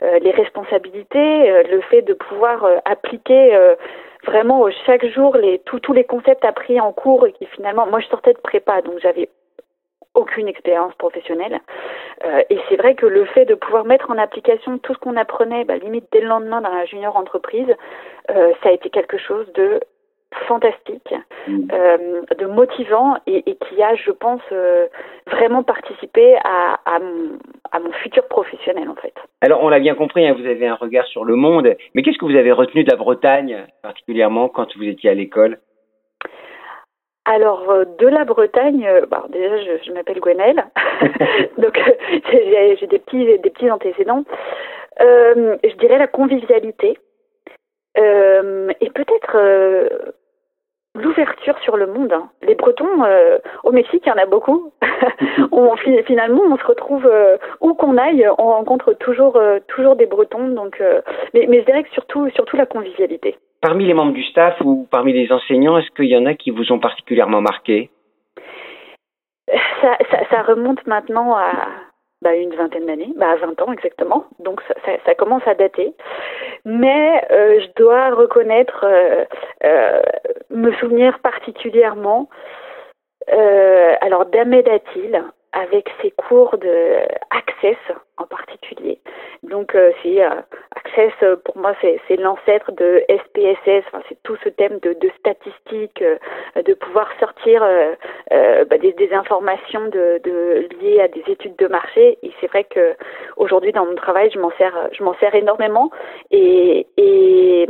les 0.00 0.30
responsabilités, 0.30 1.62
le 1.70 1.80
fait 1.82 2.02
de 2.02 2.14
pouvoir 2.14 2.66
appliquer 2.84 3.56
vraiment 4.26 4.68
chaque 4.86 5.06
jour 5.06 5.36
les 5.36 5.58
tous 5.60 5.80
tous 5.80 5.92
les 5.92 6.04
concepts 6.04 6.44
appris 6.44 6.80
en 6.80 6.92
cours 6.92 7.26
et 7.26 7.32
qui 7.32 7.46
finalement 7.46 7.86
moi 7.86 8.00
je 8.00 8.06
sortais 8.08 8.32
de 8.32 8.38
prépa 8.38 8.82
donc 8.82 8.98
j'avais 9.00 9.28
aucune 10.18 10.48
expérience 10.48 10.94
professionnelle. 10.94 11.60
Euh, 12.24 12.42
et 12.50 12.58
c'est 12.68 12.76
vrai 12.76 12.94
que 12.94 13.06
le 13.06 13.24
fait 13.26 13.44
de 13.44 13.54
pouvoir 13.54 13.84
mettre 13.84 14.10
en 14.10 14.18
application 14.18 14.78
tout 14.78 14.94
ce 14.94 14.98
qu'on 14.98 15.16
apprenait, 15.16 15.64
bah, 15.64 15.76
limite 15.76 16.06
dès 16.12 16.20
le 16.20 16.28
lendemain 16.28 16.60
dans 16.60 16.74
la 16.74 16.84
junior 16.86 17.16
entreprise, 17.16 17.68
euh, 18.30 18.52
ça 18.62 18.70
a 18.70 18.72
été 18.72 18.90
quelque 18.90 19.18
chose 19.18 19.46
de 19.54 19.80
fantastique, 20.46 21.14
mm. 21.46 21.68
euh, 21.72 22.22
de 22.38 22.46
motivant 22.46 23.16
et, 23.26 23.50
et, 23.50 23.56
qui 23.56 23.82
a, 23.82 23.94
je 23.94 24.10
pense, 24.10 24.42
euh, 24.52 24.86
vraiment 25.26 25.62
participé 25.62 26.36
à, 26.44 26.78
à, 26.84 26.98
mon, 26.98 27.38
à, 27.72 27.80
mon, 27.80 27.92
futur 27.92 28.26
professionnel 28.28 28.88
en 28.88 28.94
fait. 28.94 29.14
Alors 29.40 29.62
on 29.62 29.68
l'a 29.68 29.80
bien 29.80 29.94
compris, 29.94 30.26
hein, 30.26 30.34
vous 30.38 30.46
avez 30.46 30.66
un 30.66 30.74
regard 30.74 31.06
sur 31.06 31.24
le 31.24 31.34
monde, 31.34 31.74
mais 31.94 32.02
qu'est-ce 32.02 32.18
que 32.18 32.26
vous 32.26 32.36
avez 32.36 32.52
retenu 32.52 32.84
de 32.84 32.90
la 32.90 32.96
Bretagne 32.96 33.64
particulièrement 33.82 34.48
quand 34.48 34.76
vous 34.76 34.84
étiez 34.84 35.10
à 35.10 35.14
l'école? 35.14 35.58
Alors, 37.24 37.70
euh, 37.70 37.84
de 37.98 38.06
la 38.06 38.24
Bretagne, 38.24 38.88
bah, 39.10 39.26
déjà, 39.28 39.58
je, 39.58 39.84
je 39.86 39.92
m'appelle 39.92 40.20
Gwenelle, 40.20 40.64
donc 41.58 41.78
j'ai 42.32 42.86
des 42.86 42.98
petits, 42.98 43.24
des 43.24 43.50
petits 43.50 43.70
antécédents. 43.70 44.24
Euh, 45.00 45.56
je 45.62 45.76
dirais 45.76 45.98
la 45.98 46.06
convivialité 46.06 46.98
euh, 47.98 48.68
et 48.80 48.90
peut-être 48.90 49.36
euh, 49.36 49.88
l'ouverture 50.94 51.58
sur 51.60 51.76
le 51.76 51.86
monde. 51.86 52.12
Hein. 52.12 52.30
Les 52.42 52.54
Bretons, 52.54 53.04
au 53.64 53.72
Mexique, 53.72 54.02
il 54.06 54.08
y 54.08 54.12
en 54.12 54.22
a 54.22 54.26
beaucoup. 54.26 54.72
on, 55.52 55.76
finalement, 56.06 56.42
on 56.50 56.56
se 56.56 56.66
retrouve 56.66 57.10
où 57.60 57.74
qu'on 57.74 57.96
aille, 57.96 58.26
on 58.38 58.48
rencontre 58.48 58.94
toujours, 58.94 59.40
toujours 59.68 59.96
des 59.96 60.06
Bretons. 60.06 60.48
Donc, 60.48 60.82
mais, 61.34 61.46
mais 61.48 61.60
je 61.60 61.66
dirais 61.66 61.84
que 61.84 61.90
surtout, 61.90 62.28
surtout 62.30 62.56
la 62.56 62.66
convivialité. 62.66 63.36
Parmi 63.60 63.86
les 63.86 63.94
membres 63.94 64.12
du 64.12 64.24
staff 64.24 64.60
ou 64.60 64.86
parmi 64.90 65.12
les 65.12 65.32
enseignants, 65.32 65.78
est-ce 65.78 65.90
qu'il 65.90 66.06
y 66.06 66.16
en 66.16 66.26
a 66.26 66.34
qui 66.34 66.50
vous 66.50 66.72
ont 66.72 66.78
particulièrement 66.78 67.40
marqué? 67.40 67.90
Ça, 69.80 69.96
ça, 70.10 70.18
ça, 70.30 70.42
remonte 70.42 70.86
maintenant 70.86 71.34
à 71.34 71.52
bah, 72.22 72.34
une 72.34 72.54
vingtaine 72.54 72.86
d'années, 72.86 73.12
bah, 73.16 73.30
à 73.30 73.36
20 73.36 73.60
ans 73.62 73.72
exactement, 73.72 74.24
donc 74.40 74.60
ça, 74.68 74.74
ça, 74.84 74.92
ça 75.06 75.14
commence 75.14 75.46
à 75.46 75.54
dater. 75.54 75.94
Mais 76.64 77.24
euh, 77.30 77.60
je 77.60 77.68
dois 77.76 78.10
reconnaître, 78.10 78.84
euh, 78.84 79.24
euh, 79.64 80.02
me 80.50 80.72
souvenir 80.72 81.18
particulièrement, 81.20 82.28
euh, 83.32 83.94
alors 84.00 84.26
d'Ahmed 84.26 84.68
avec 85.52 85.88
ses 86.02 86.10
cours 86.10 86.58
de 86.58 86.98
Access 87.30 87.76
en 88.18 88.24
particulier. 88.26 89.00
Donc 89.42 89.76
c'est 90.02 90.22
euh, 90.22 90.30
Access 90.76 91.12
euh, 91.22 91.36
pour 91.44 91.56
moi 91.56 91.74
c'est 91.80 92.16
l'ancêtre 92.16 92.72
de 92.72 93.02
SPSS. 93.08 93.84
Enfin, 93.88 94.02
c'est 94.08 94.22
tout 94.22 94.36
ce 94.44 94.48
thème 94.48 94.78
de, 94.80 94.92
de 94.94 95.10
statistiques, 95.18 96.02
de 96.56 96.74
pouvoir 96.74 97.08
sortir 97.18 97.64
euh, 98.32 98.64
bah, 98.64 98.78
des, 98.78 98.92
des, 98.92 99.12
informations 99.12 99.86
de, 99.86 100.20
de, 100.24 100.68
liées 100.80 101.00
à 101.00 101.08
des 101.08 101.22
études 101.26 101.56
de 101.56 101.66
marché. 101.66 102.18
Et 102.22 102.30
c'est 102.40 102.46
vrai 102.48 102.64
que 102.64 102.94
aujourd'hui 103.36 103.72
dans 103.72 103.86
mon 103.86 103.94
travail 103.94 104.30
je 104.32 104.38
m'en 104.38 104.50
sers 104.58 104.74
je 104.92 105.02
m'en 105.02 105.14
sers 105.14 105.34
énormément 105.34 105.90
et, 106.30 106.86
et 106.96 107.66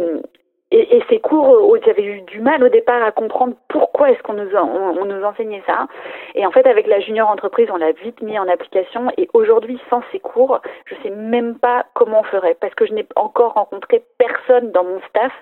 et, 0.71 0.97
et, 0.97 1.03
ces 1.09 1.19
cours 1.19 1.71
où 1.71 1.77
j'avais 1.83 2.05
eu 2.05 2.21
du 2.23 2.41
mal 2.41 2.63
au 2.63 2.69
départ 2.69 3.03
à 3.03 3.11
comprendre 3.11 3.55
pourquoi 3.69 4.11
est-ce 4.11 4.23
qu'on 4.23 4.35
nous, 4.35 4.55
on, 4.55 5.05
nous 5.07 5.25
enseignait 5.25 5.63
ça. 5.67 5.87
Et 6.35 6.45
en 6.45 6.51
fait, 6.51 6.67
avec 6.67 6.87
la 6.87 7.01
junior 7.01 7.29
entreprise, 7.31 7.69
on 7.73 7.77
l'a 7.77 7.93
vite 7.93 8.21
mis 8.21 8.39
en 8.39 8.47
application. 8.49 9.11
Et 9.17 9.29
aujourd'hui, 9.33 9.81
sans 9.89 10.03
ces 10.13 10.21
cours, 10.21 10.61
je 10.85 10.95
sais 11.03 11.11
même 11.11 11.59
pas 11.59 11.87
comment 11.95 12.21
on 12.21 12.25
ferait 12.25 12.57
parce 12.61 12.75
que 12.75 12.85
je 12.85 12.93
n'ai 12.93 13.07
encore 13.17 13.55
rencontré 13.55 14.03
personne 14.19 14.71
dans 14.73 14.85
mon 14.85 15.01
staff 15.09 15.33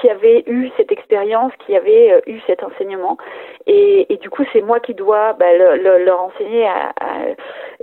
qui 0.00 0.08
avait 0.08 0.42
eu 0.46 0.70
cette 0.78 0.90
expérience, 0.90 1.52
qui 1.66 1.76
avait 1.76 2.12
euh, 2.12 2.20
eu 2.26 2.40
cet 2.46 2.64
enseignement. 2.64 3.18
Et, 3.66 4.12
et 4.12 4.16
du 4.16 4.30
coup, 4.30 4.44
c'est 4.54 4.62
moi 4.62 4.80
qui 4.80 4.94
dois 4.94 5.34
bah, 5.34 5.52
le, 5.52 5.82
le, 5.82 6.04
leur 6.04 6.20
enseigner 6.20 6.66
à, 6.66 6.92
à, 6.98 7.18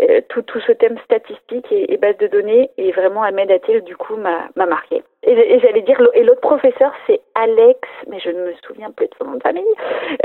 euh, 0.02 0.22
tout, 0.30 0.42
tout 0.42 0.60
ce 0.62 0.72
thème 0.72 0.98
statistique 1.06 1.72
et, 1.72 1.94
et 1.94 1.98
base 1.98 2.18
de 2.18 2.28
données. 2.28 2.72
Et 2.78 2.92
vraiment, 2.92 3.22
Ahmed 3.22 3.52
Atil, 3.52 3.82
du 3.82 3.96
coup, 3.96 4.16
m'a 4.16 4.50
marqué. 4.56 5.04
Et, 5.30 5.60
j'allais 5.60 5.84
dire, 5.84 6.02
et 6.16 6.24
l'autre 6.24 6.42
professeur, 6.42 6.92
c'est 7.06 7.22
Alex, 7.36 7.88
mais 8.08 8.20
je 8.20 8.32
ne 8.32 8.48
me 8.48 8.54
souviens 8.66 8.90
plus 8.90 9.06
de 9.06 9.14
son 9.20 9.26
nom 9.26 9.38
de 9.38 9.44
famille, 9.44 9.64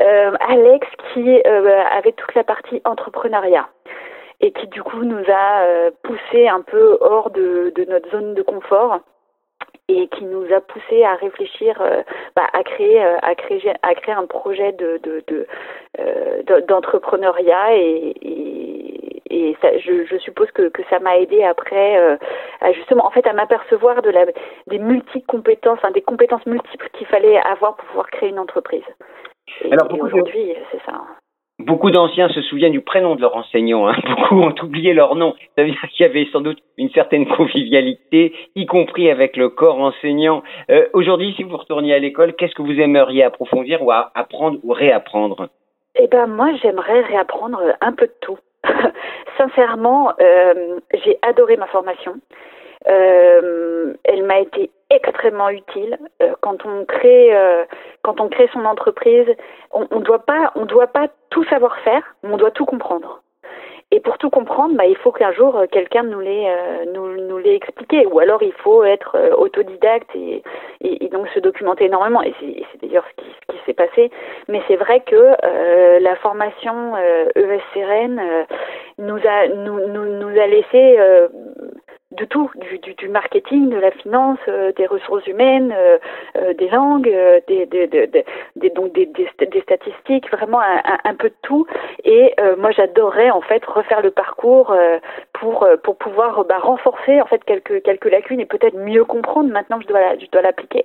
euh, 0.00 0.32
Alex 0.48 0.86
qui 1.12 1.42
euh, 1.46 1.82
avait 1.92 2.12
toute 2.12 2.34
la 2.34 2.42
partie 2.42 2.80
entrepreneuriat. 2.86 3.68
Et 4.40 4.50
qui 4.52 4.66
du 4.68 4.82
coup 4.82 5.04
nous 5.04 5.22
a 5.28 5.60
euh, 5.60 5.90
poussé 6.02 6.48
un 6.48 6.62
peu 6.62 6.96
hors 7.02 7.30
de, 7.30 7.70
notre 7.86 8.10
zone 8.10 8.32
de 8.32 8.40
confort. 8.40 9.00
Et 9.88 10.08
qui 10.08 10.24
nous 10.24 10.50
a 10.54 10.62
poussé 10.62 11.04
à 11.04 11.16
réfléchir 11.16 11.78
bah, 12.34 12.46
à 12.54 12.62
créer 12.62 12.98
à 13.04 13.34
créer 13.34 13.70
à 13.82 13.94
créer 13.94 14.14
un 14.14 14.24
projet 14.24 14.72
de 14.72 14.98
d'entrepreneuriat 16.66 17.68
de, 17.68 17.76
et 17.76 18.73
et 19.30 19.56
ça, 19.62 19.76
je, 19.78 20.04
je, 20.04 20.16
suppose 20.18 20.50
que, 20.50 20.68
que 20.68 20.82
ça 20.90 20.98
m'a 20.98 21.18
aidé 21.18 21.42
après 21.42 21.98
euh, 21.98 22.16
à 22.60 22.72
justement 22.72 23.06
en 23.06 23.10
fait 23.10 23.26
à 23.26 23.32
m'apercevoir 23.32 24.02
de 24.02 24.10
la 24.10 24.26
des 24.66 24.78
multi-compétences, 24.78 25.78
des 25.94 26.02
compétences 26.02 26.44
multiples 26.46 26.88
qu'il 26.92 27.06
fallait 27.06 27.38
avoir 27.38 27.76
pour 27.76 27.86
pouvoir 27.86 28.10
créer 28.10 28.28
une 28.28 28.38
entreprise. 28.38 28.84
Et, 29.62 29.72
Alors 29.72 29.88
aujourd'hui, 29.92 30.48
de... 30.48 30.54
c'est 30.72 30.82
ça. 30.84 31.00
Beaucoup 31.60 31.90
d'anciens 31.90 32.28
se 32.30 32.42
souviennent 32.42 32.72
du 32.72 32.80
prénom 32.80 33.14
de 33.14 33.20
leur 33.20 33.36
enseignant. 33.36 33.86
Hein. 33.88 33.94
Beaucoup 34.04 34.40
ont 34.40 34.54
oublié 34.62 34.92
leur 34.92 35.14
nom. 35.14 35.34
Ça 35.56 35.62
veut 35.62 35.70
dire 35.70 35.80
qu'il 35.92 36.04
y 36.04 36.08
avait 36.08 36.26
sans 36.32 36.40
doute 36.40 36.58
une 36.76 36.90
certaine 36.90 37.26
convivialité, 37.26 38.34
y 38.56 38.66
compris 38.66 39.08
avec 39.08 39.36
le 39.36 39.48
corps 39.48 39.78
enseignant. 39.78 40.42
Euh, 40.70 40.86
Aujourd'hui, 40.92 41.32
si 41.36 41.44
vous 41.44 41.56
retourniez 41.56 41.94
à 41.94 41.98
l'école, 41.98 42.34
qu'est-ce 42.34 42.54
que 42.54 42.62
vous 42.62 42.80
aimeriez 42.80 43.22
approfondir 43.22 43.82
ou 43.82 43.92
apprendre 43.92 44.58
ou 44.64 44.72
réapprendre? 44.72 45.48
Eh 45.94 46.08
ben 46.08 46.26
moi, 46.26 46.50
j'aimerais 46.60 47.02
réapprendre 47.02 47.60
un 47.80 47.92
peu 47.92 48.06
de 48.06 48.14
tout. 48.20 48.38
Sincèrement, 49.38 50.12
euh, 50.20 50.78
j'ai 50.92 51.18
adoré 51.22 51.56
ma 51.56 51.66
formation. 51.66 52.16
Euh, 52.86 53.94
elle 54.04 54.24
m'a 54.24 54.40
été 54.40 54.70
extrêmement 54.90 55.48
utile 55.48 55.98
euh, 56.22 56.34
quand 56.42 56.66
on 56.66 56.84
crée 56.84 57.32
quand 58.02 58.20
on 58.20 58.28
crée 58.28 58.48
son 58.52 58.64
entreprise. 58.64 59.26
On, 59.72 59.86
on 59.90 60.00
doit 60.00 60.24
pas 60.24 60.52
on 60.54 60.66
doit 60.66 60.88
pas 60.88 61.08
tout 61.30 61.44
savoir 61.44 61.76
faire, 61.78 62.02
mais 62.22 62.34
on 62.34 62.36
doit 62.36 62.50
tout 62.50 62.66
comprendre. 62.66 63.23
Et 63.94 64.00
pour 64.00 64.18
tout 64.18 64.28
comprendre, 64.28 64.74
bah, 64.74 64.86
il 64.86 64.96
faut 64.96 65.12
qu'un 65.12 65.30
jour 65.30 65.56
euh, 65.56 65.66
quelqu'un 65.70 66.02
nous 66.02 66.18
l'ait 66.18 66.50
euh, 66.50 66.84
nous, 66.92 67.16
nous 67.28 67.38
l'ait 67.38 67.54
expliqué, 67.54 68.04
ou 68.06 68.18
alors 68.18 68.42
il 68.42 68.52
faut 68.54 68.82
être 68.82 69.14
euh, 69.14 69.30
autodidacte 69.36 70.10
et, 70.16 70.42
et, 70.80 71.08
donc 71.10 71.28
se 71.28 71.38
documenter 71.38 71.84
énormément. 71.84 72.20
Et 72.24 72.34
c'est 72.40 72.82
d'ailleurs 72.82 73.04
ce 73.08 73.22
qui, 73.22 73.30
ce 73.30 73.54
qui 73.54 73.64
s'est 73.64 73.72
passé. 73.72 74.10
Mais 74.48 74.60
c'est 74.66 74.74
vrai 74.74 74.98
que 75.06 75.14
euh, 75.14 76.00
la 76.00 76.16
formation 76.16 76.96
euh, 76.96 77.28
ESCRN 77.36 78.20
nous 78.98 79.20
a 79.28 79.46
nous, 79.46 79.86
nous, 79.86 80.06
nous 80.18 80.40
a 80.40 80.46
laissé 80.48 80.98
de 82.16 82.24
tout, 82.24 82.50
du, 82.56 82.78
du, 82.78 82.94
du, 82.94 83.08
marketing, 83.08 83.70
de 83.70 83.76
la 83.76 83.90
finance, 83.90 84.38
euh, 84.48 84.72
des 84.72 84.86
ressources 84.86 85.26
humaines, 85.26 85.74
euh, 85.76 85.98
euh, 86.36 86.54
des 86.54 86.68
langues, 86.68 87.10
des, 87.48 87.66
des, 87.66 87.86
des, 87.86 88.06
des, 88.56 88.70
donc 88.70 88.92
des, 88.92 89.06
des, 89.06 89.60
statistiques, 89.62 90.30
vraiment 90.30 90.60
un, 90.60 90.98
un, 91.04 91.14
peu 91.14 91.28
de 91.28 91.34
tout. 91.42 91.66
Et 92.04 92.34
moi, 92.58 92.70
j'adorerais 92.70 93.30
en 93.30 93.40
fait 93.40 93.64
refaire 93.64 94.02
le 94.02 94.10
parcours 94.10 94.74
pour 95.32 95.66
pour 95.82 95.96
pouvoir 95.96 96.44
bah, 96.44 96.58
renforcer 96.58 97.20
en 97.20 97.26
fait 97.26 97.42
quelques 97.44 97.82
quelques 97.82 98.10
lacunes 98.10 98.40
et 98.40 98.46
peut-être 98.46 98.76
mieux 98.76 99.04
comprendre 99.04 99.50
maintenant 99.50 99.78
que 99.78 99.84
je 99.84 99.88
dois 99.88 100.18
je 100.18 100.26
dois 100.30 100.42
l'appliquer. 100.42 100.84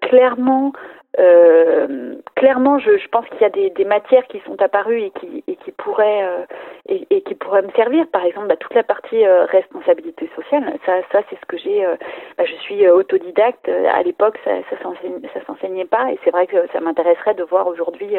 clairement, 0.00 0.72
euh, 1.18 2.14
clairement, 2.36 2.78
je, 2.78 2.96
je 2.98 3.08
pense 3.08 3.26
qu'il 3.28 3.40
y 3.40 3.44
a 3.44 3.50
des, 3.50 3.70
des, 3.70 3.84
matières 3.84 4.26
qui 4.28 4.40
sont 4.46 4.60
apparues 4.62 5.00
et 5.00 5.10
qui, 5.10 5.42
et 5.78 5.82
qui 5.82 5.84
pourraient 5.84 6.22
euh, 6.22 6.44
et, 6.88 7.06
et, 7.10 7.20
qui 7.22 7.34
pourraient 7.34 7.62
me 7.62 7.70
servir. 7.72 8.06
Par 8.08 8.24
exemple, 8.24 8.48
bah, 8.48 8.56
toute 8.56 8.74
la 8.74 8.82
partie 8.82 9.24
euh, 9.24 9.44
responsabilité 9.46 10.28
sociale. 10.34 10.72
Ça, 10.84 11.00
ça 11.12 11.22
c'est 11.28 11.36
ce 11.36 11.46
que 11.46 11.58
j'ai. 11.58 11.84
Euh, 11.84 11.96
bah, 12.36 12.44
je 12.44 12.54
suis 12.62 12.84
euh, 12.86 12.94
autodidacte. 12.94 13.68
À 13.68 14.02
l'époque, 14.02 14.38
ça, 14.44 14.50
ça 14.70 15.40
s'enseignait 15.46 15.84
pas, 15.84 16.12
et 16.12 16.18
c'est 16.24 16.30
vrai 16.30 16.46
que 16.46 16.56
ça 16.72 16.80
m'intéresserait 16.80 17.34
de 17.34 17.44
voir 17.44 17.66
aujourd'hui 17.66 18.16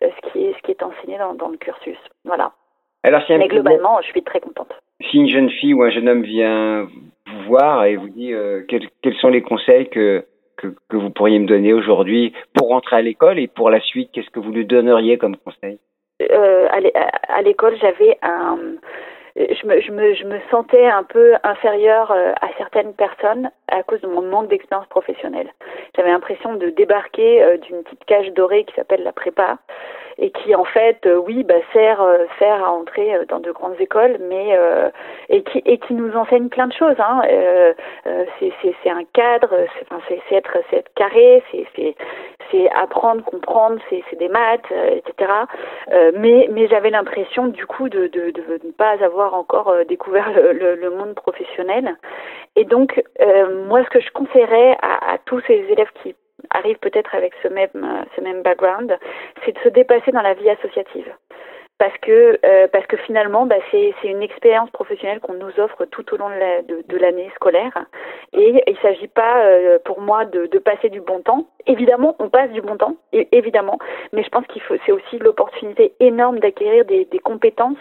ce 0.00 0.30
qui 0.30 0.46
est 0.46 0.54
ce 0.54 0.62
qui 0.62 0.70
est 0.70 0.82
enseigné 0.82 1.18
dans, 1.18 1.34
dans 1.34 1.48
le 1.48 1.56
cursus. 1.56 1.98
Voilà. 2.24 2.52
Alors, 3.02 3.22
si 3.26 3.34
Mais 3.34 3.48
globalement, 3.48 4.00
je 4.00 4.08
suis 4.08 4.22
très 4.22 4.40
contente. 4.40 4.72
Si 5.10 5.18
une 5.18 5.28
jeune 5.28 5.50
fille 5.50 5.74
ou 5.74 5.82
un 5.82 5.90
jeune 5.90 6.08
homme 6.08 6.22
vient 6.22 6.88
vous 7.26 7.42
voir 7.46 7.84
et 7.84 7.96
vous 7.96 8.08
dit 8.08 8.32
quels, 8.68 8.88
quels, 9.02 9.16
sont 9.16 9.28
les 9.28 9.42
conseils 9.42 9.88
que, 9.90 10.24
que, 10.56 10.68
que 10.88 10.96
vous 10.96 11.10
pourriez 11.10 11.38
me 11.38 11.46
donner 11.46 11.74
aujourd'hui 11.74 12.32
pour 12.54 12.68
rentrer 12.68 12.96
à 12.96 13.02
l'école 13.02 13.38
et 13.38 13.46
pour 13.46 13.68
la 13.68 13.80
suite, 13.80 14.10
qu'est-ce 14.12 14.30
que 14.30 14.40
vous 14.40 14.52
lui 14.52 14.64
donneriez 14.64 15.18
comme 15.18 15.36
conseil? 15.36 15.78
À 16.20 17.42
l'école, 17.42 17.76
j'avais 17.80 18.18
un 18.22 18.58
je 19.36 19.66
me, 19.66 19.80
je, 19.80 19.90
me, 19.90 20.14
je 20.14 20.24
me 20.24 20.38
sentais 20.50 20.86
un 20.86 21.02
peu 21.02 21.34
inférieure 21.42 22.12
euh, 22.12 22.32
à 22.40 22.48
certaines 22.56 22.94
personnes 22.94 23.50
à 23.74 23.82
cause 23.82 24.00
de 24.00 24.06
mon 24.06 24.22
manque 24.22 24.48
d'expérience 24.48 24.86
professionnelle. 24.88 25.52
J'avais 25.96 26.10
l'impression 26.10 26.54
de 26.54 26.70
débarquer 26.70 27.42
euh, 27.42 27.56
d'une 27.58 27.82
petite 27.82 28.04
cage 28.04 28.32
dorée 28.32 28.64
qui 28.64 28.74
s'appelle 28.74 29.02
la 29.02 29.12
prépa 29.12 29.58
et 30.16 30.30
qui 30.30 30.54
en 30.54 30.64
fait, 30.64 31.04
euh, 31.06 31.16
oui, 31.16 31.42
bah, 31.42 31.54
sert, 31.72 32.00
sert 32.38 32.64
à 32.64 32.70
entrer 32.70 33.18
dans 33.28 33.40
de 33.40 33.50
grandes 33.50 33.80
écoles, 33.80 34.18
mais 34.28 34.56
et 35.28 35.42
qui 35.42 35.62
et 35.66 35.78
qui 35.78 35.94
nous 35.94 36.14
enseigne 36.16 36.48
plein 36.48 36.68
de 36.68 36.72
choses. 36.72 36.94
Hein. 36.98 37.22
c'est 38.38 38.90
un 38.90 39.04
cadre, 39.12 39.50
c'est 40.08 40.34
être, 40.36 40.56
être 40.72 40.92
carré, 40.94 41.42
c'est 41.50 41.94
c'est 42.50 42.70
apprendre, 42.70 43.24
comprendre, 43.24 43.78
c'est 43.90 44.18
des 44.18 44.28
maths, 44.28 44.70
etc. 44.92 45.32
mais 46.14 46.48
mais 46.52 46.68
j'avais 46.68 46.90
l'impression 46.90 47.48
du 47.48 47.66
coup 47.66 47.88
de, 47.88 48.06
de, 48.06 48.30
de 48.30 48.60
ne 48.64 48.72
pas 48.72 49.02
avoir 49.02 49.34
encore 49.34 49.68
euh, 49.68 49.84
découvert 49.84 50.30
le, 50.34 50.90
monde 50.90 51.14
professionnel. 51.14 51.96
Et 52.56 52.64
donc, 52.64 53.02
euh, 53.20 53.63
moi, 53.64 53.82
ce 53.84 53.90
que 53.90 54.00
je 54.00 54.10
conseillerais 54.10 54.76
à, 54.82 55.18
tous 55.24 55.40
ces 55.46 55.54
élèves 55.54 55.90
qui 56.02 56.14
arrivent 56.50 56.78
peut-être 56.78 57.14
avec 57.14 57.32
ce 57.42 57.48
même, 57.48 57.68
euh, 57.74 58.04
ce 58.14 58.20
même 58.20 58.42
background, 58.42 58.96
c'est 59.44 59.52
de 59.52 59.58
se 59.60 59.68
dépasser 59.68 60.12
dans 60.12 60.22
la 60.22 60.34
vie 60.34 60.50
associative 60.50 61.10
parce 61.78 61.96
que 61.98 62.38
parce 62.68 62.86
que 62.86 62.96
finalement 62.98 63.46
bah, 63.46 63.56
c'est 63.70 63.94
une 64.04 64.22
expérience 64.22 64.70
professionnelle 64.70 65.20
qu'on 65.20 65.34
nous 65.34 65.58
offre 65.58 65.84
tout 65.86 66.14
au 66.14 66.16
long 66.16 66.28
de 66.28 66.96
l'année 66.96 67.30
scolaire 67.34 67.72
et 68.32 68.62
il 68.66 68.76
s'agit 68.78 69.08
pas 69.08 69.42
pour 69.84 70.00
moi 70.00 70.24
de, 70.24 70.46
de, 70.46 70.58
passer 70.58 70.88
du 70.88 71.00
bon 71.00 71.20
temps 71.20 71.46
évidemment 71.66 72.14
on 72.18 72.28
passe 72.28 72.50
du 72.50 72.60
bon 72.60 72.76
temps 72.76 72.96
évidemment 73.32 73.78
mais 74.12 74.22
je 74.22 74.28
pense 74.28 74.46
qu'il 74.46 74.62
faut 74.62 74.76
c'est 74.86 74.92
aussi 74.92 75.18
l'opportunité 75.18 75.94
énorme 76.00 76.38
d'acquérir 76.38 76.84
des, 76.84 77.04
des, 77.06 77.18
compétences 77.18 77.78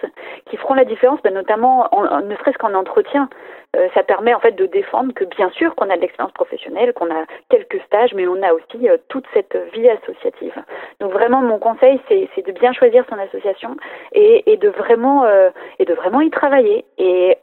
qui 0.50 0.58
feront 0.58 0.74
la 0.74 0.86
différence, 0.86 1.22
ben, 1.24 1.34
notamment 1.34 1.88
en, 1.92 2.22
ne 2.22 2.36
serait-ce 2.38 2.58
qu'en 2.58 2.74
entretien. 2.74 3.30
Euh, 3.76 3.88
ça 3.96 4.04
permet 4.04 4.36
en 4.36 4.40
fait 4.40 4.52
de 4.52 4.68
défendre 4.68 5.14
que 5.16 5.26
bien 5.26 5.50
sûr 5.50 5.74
qu'on 5.74 5.90
a 5.90 5.96
de 5.96 6.02
l'expérience 6.02 6.34
professionnelle, 6.34 6.94
qu'on 6.94 7.10
a 7.10 7.26
quelques 7.50 7.82
stages, 7.88 8.14
mais 8.14 8.28
on 8.28 8.40
a 8.44 8.54
aussi 8.54 8.88
euh, 8.88 8.98
toute 9.08 9.26
cette 9.34 9.58
vie 9.74 9.90
associative. 9.90 10.54
Donc 11.00 11.12
vraiment 11.12 11.42
mon 11.42 11.58
conseil 11.58 12.00
c'est 12.08 12.46
de 12.46 12.52
bien 12.52 12.72
choisir 12.72 13.04
son 13.10 13.18
association 13.18 13.76
et, 14.14 14.58
de 14.58 14.70
vraiment 14.70 15.26
euh, 15.26 15.50
et 15.80 15.86
de 15.86 15.94
vraiment 15.94 16.22
y 16.22 16.30
travailler 16.30 16.86
et, 16.98 17.38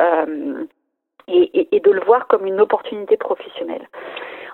et, 1.29 1.69
et 1.73 1.81
de 1.81 1.91
le 1.91 2.01
voir 2.01 2.27
comme 2.27 2.47
une 2.47 2.61
opportunité 2.61 3.17
professionnelle. 3.17 3.89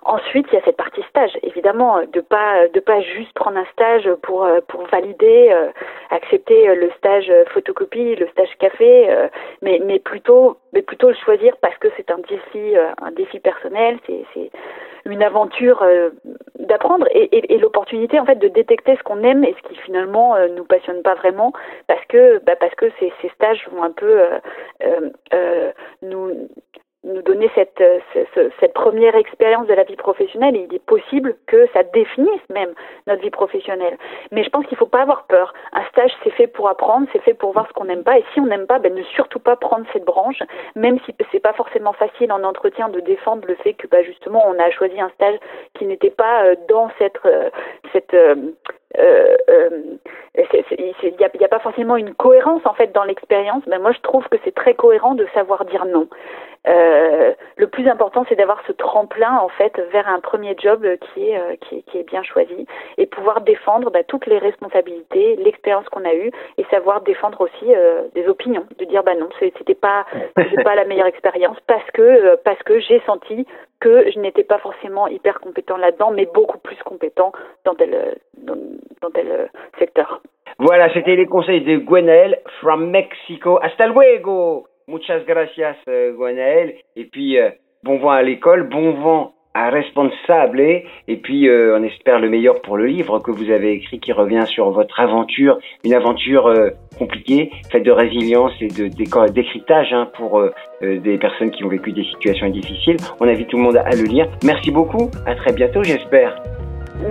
Ensuite, 0.04 0.46
il 0.50 0.54
y 0.54 0.58
a 0.58 0.64
cette 0.64 0.76
partie 0.76 1.02
stage, 1.08 1.36
évidemment, 1.42 2.00
de 2.12 2.20
pas 2.20 2.68
de 2.68 2.80
pas 2.80 3.00
juste 3.00 3.32
prendre 3.34 3.58
un 3.58 3.64
stage 3.72 4.08
pour 4.22 4.44
euh, 4.44 4.60
pour 4.68 4.86
valider, 4.86 5.48
euh, 5.50 5.68
accepter 6.10 6.68
euh, 6.68 6.74
le 6.74 6.90
stage 6.98 7.32
photocopie, 7.52 8.14
le 8.16 8.28
stage 8.28 8.54
café, 8.58 9.08
mais 9.62 9.80
mais 9.84 9.98
plutôt 9.98 10.58
mais 10.72 10.82
plutôt 10.82 11.08
le 11.08 11.14
choisir 11.14 11.56
parce 11.58 11.76
que 11.78 11.88
c'est 11.96 12.10
un 12.10 12.18
défi 12.18 12.74
un 13.02 13.10
défi 13.12 13.40
personnel, 13.40 13.98
c'est 14.06 14.24
c'est 14.34 14.50
une 15.06 15.22
aventure 15.22 15.84
d'apprendre 16.58 17.06
et, 17.12 17.54
et, 17.54 17.58
l'opportunité 17.58 18.18
en 18.18 18.26
fait 18.26 18.40
de 18.40 18.48
détecter 18.48 18.96
ce 18.96 19.02
qu'on 19.04 19.22
aime 19.22 19.44
et 19.44 19.54
ce 19.56 19.68
qui 19.68 19.76
finalement 19.76 20.34
nous 20.48 20.64
passionne 20.64 21.02
pas 21.02 21.14
vraiment 21.14 21.52
parce 21.86 22.04
que 22.06 22.38
bah, 22.44 22.56
parce 22.58 22.74
que 22.74 22.86
ces, 22.98 23.12
ces 23.22 23.28
stages 23.28 23.68
vont 23.70 23.84
un 23.84 23.92
peu 23.92 24.20
nous 26.02 26.48
nous 27.06 27.22
donner 27.22 27.50
cette, 27.54 27.80
euh, 27.80 28.00
cette 28.60 28.74
première 28.74 29.14
expérience 29.14 29.66
de 29.66 29.74
la 29.74 29.84
vie 29.84 29.96
professionnelle, 29.96 30.56
il 30.56 30.74
est 30.74 30.84
possible 30.84 31.36
que 31.46 31.66
ça 31.72 31.82
définisse 31.84 32.42
même 32.50 32.72
notre 33.06 33.22
vie 33.22 33.30
professionnelle. 33.30 33.96
Mais 34.32 34.42
je 34.42 34.50
pense 34.50 34.64
qu'il 34.66 34.74
ne 34.74 34.78
faut 34.78 34.86
pas 34.86 35.02
avoir 35.02 35.24
peur. 35.24 35.54
Un 35.72 35.84
stage, 35.86 36.10
c'est 36.24 36.30
fait 36.30 36.46
pour 36.48 36.68
apprendre, 36.68 37.06
c'est 37.12 37.22
fait 37.22 37.34
pour 37.34 37.52
voir 37.52 37.66
ce 37.68 37.72
qu'on 37.72 37.84
n'aime 37.84 38.02
pas. 38.02 38.18
Et 38.18 38.24
si 38.34 38.40
on 38.40 38.46
n'aime 38.46 38.66
pas, 38.66 38.78
ben, 38.78 38.94
ne 38.94 39.02
surtout 39.02 39.38
pas 39.38 39.56
prendre 39.56 39.86
cette 39.92 40.04
branche, 40.04 40.42
même 40.74 40.98
si 41.06 41.14
c'est 41.30 41.40
pas 41.40 41.52
forcément 41.52 41.92
facile 41.92 42.32
en 42.32 42.42
entretien 42.42 42.88
de 42.88 43.00
défendre 43.00 43.46
le 43.46 43.54
fait 43.56 43.74
que 43.74 43.86
bah, 43.86 44.02
justement 44.02 44.42
on 44.46 44.58
a 44.58 44.70
choisi 44.70 45.00
un 45.00 45.10
stage 45.10 45.36
qui 45.74 45.86
n'était 45.86 46.10
pas 46.10 46.44
euh, 46.44 46.56
dans 46.68 46.90
cette, 46.98 47.18
euh, 47.24 47.50
cette 47.92 48.16
il 51.06 51.14
n'y 51.18 51.44
a, 51.44 51.48
pas 51.48 51.58
forcément 51.58 51.96
une 51.96 52.14
cohérence 52.14 52.62
en 52.64 52.74
fait 52.74 52.92
dans 52.92 53.04
l'expérience, 53.04 53.62
mais 53.66 53.78
moi 53.78 53.92
je 53.92 54.00
trouve 54.00 54.26
que 54.28 54.36
c'est 54.44 54.54
très 54.54 54.74
cohérent 54.74 55.14
de 55.14 55.26
savoir 55.34 55.64
dire 55.64 55.84
non. 55.84 56.08
Le 57.56 57.66
plus 57.66 57.88
important, 57.88 58.24
c'est 58.28 58.36
d'avoir 58.36 58.62
ce 58.66 58.72
tremplin 58.72 59.38
en 59.38 59.48
fait 59.48 59.78
vers 59.92 60.08
un 60.08 60.20
premier 60.20 60.54
job 60.58 60.86
qui 61.00 61.30
est, 61.30 61.38
euh, 61.38 61.56
qui 61.60 61.98
est, 61.98 62.02
bien 62.06 62.22
choisi 62.22 62.66
et 62.98 63.06
pouvoir 63.06 63.40
défendre 63.40 63.90
bah, 63.90 64.04
toutes 64.04 64.26
les 64.26 64.38
responsabilités, 64.38 65.36
l'expérience 65.36 65.88
qu'on 65.88 66.04
a 66.04 66.14
eue 66.14 66.30
et 66.58 66.64
savoir 66.70 67.00
défendre 67.00 67.40
aussi 67.40 67.74
euh, 67.74 68.02
des 68.14 68.28
opinions, 68.28 68.66
de 68.78 68.84
dire 68.84 69.02
bah 69.02 69.14
non, 69.14 69.28
c'était 69.38 69.74
pas, 69.74 70.04
la 70.36 70.84
meilleure 70.84 71.06
expérience 71.06 71.58
parce 71.66 71.90
que 71.92 72.36
parce 72.44 72.62
que 72.64 72.78
j'ai 72.80 73.00
senti 73.06 73.46
que 73.80 74.10
je 74.10 74.18
n'étais 74.20 74.44
pas 74.44 74.58
forcément 74.58 75.06
hyper 75.06 75.40
compétent 75.40 75.76
là-dedans, 75.76 76.10
mais 76.10 76.26
beaucoup 76.26 76.58
plus 76.58 76.76
compétent 76.84 77.32
dans 77.64 77.74
tel, 77.74 78.16
dans 78.36 79.10
tel 79.10 79.50
secteur. 79.78 80.20
Voilà, 80.58 80.92
c'était 80.94 81.16
les 81.16 81.26
conseils 81.26 81.60
de 81.62 81.76
Gwenaël 81.76 82.40
from 82.60 82.90
Mexico. 82.90 83.58
Hasta 83.62 83.86
luego! 83.86 84.66
Muchas 84.88 85.20
gracias, 85.26 85.76
euh, 85.88 86.12
Gwenaël. 86.12 86.74
Et 86.94 87.04
puis, 87.04 87.38
euh, 87.38 87.50
bon 87.82 87.98
vent 87.98 88.10
à 88.10 88.22
l'école, 88.22 88.68
bon 88.68 88.92
vent 88.92 89.36
à 89.56 89.70
responsable 89.70 90.60
et 90.60 91.16
puis 91.22 91.48
euh, 91.48 91.78
on 91.78 91.82
espère 91.82 92.18
le 92.20 92.28
meilleur 92.28 92.60
pour 92.60 92.76
le 92.76 92.86
livre 92.86 93.18
que 93.20 93.30
vous 93.30 93.50
avez 93.50 93.72
écrit 93.72 93.98
qui 94.00 94.12
revient 94.12 94.44
sur 94.46 94.70
votre 94.70 95.00
aventure, 95.00 95.58
une 95.84 95.94
aventure 95.94 96.46
euh, 96.48 96.70
compliquée, 96.98 97.50
faite 97.70 97.84
de 97.84 97.90
résilience 97.90 98.52
et 98.60 98.68
de 98.68 98.88
décryptage 98.88 99.92
hein, 99.92 100.08
pour 100.16 100.40
euh, 100.40 100.52
des 100.82 101.16
personnes 101.16 101.50
qui 101.50 101.64
ont 101.64 101.68
vécu 101.68 101.92
des 101.92 102.04
situations 102.04 102.48
difficiles. 102.50 102.96
On 103.20 103.28
invite 103.28 103.48
tout 103.48 103.56
le 103.56 103.62
monde 103.62 103.76
à 103.78 103.90
le 103.90 104.02
lire. 104.02 104.28
Merci 104.44 104.70
beaucoup, 104.70 105.10
à 105.26 105.34
très 105.34 105.52
bientôt 105.52 105.82
j'espère. 105.82 106.36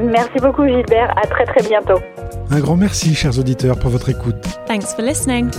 Merci 0.03 0.39
beaucoup 0.41 0.67
Gilbert, 0.67 1.11
à 1.17 1.25
très 1.27 1.45
très 1.45 1.67
bientôt. 1.67 1.99
Un 2.51 2.59
grand 2.59 2.77
merci 2.77 3.15
chers 3.15 3.39
auditeurs 3.39 3.79
pour 3.79 3.89
votre 3.89 4.09
écoute. 4.09 4.43
Thanks 4.67 4.93
for 4.95 5.03
listening. 5.03 5.49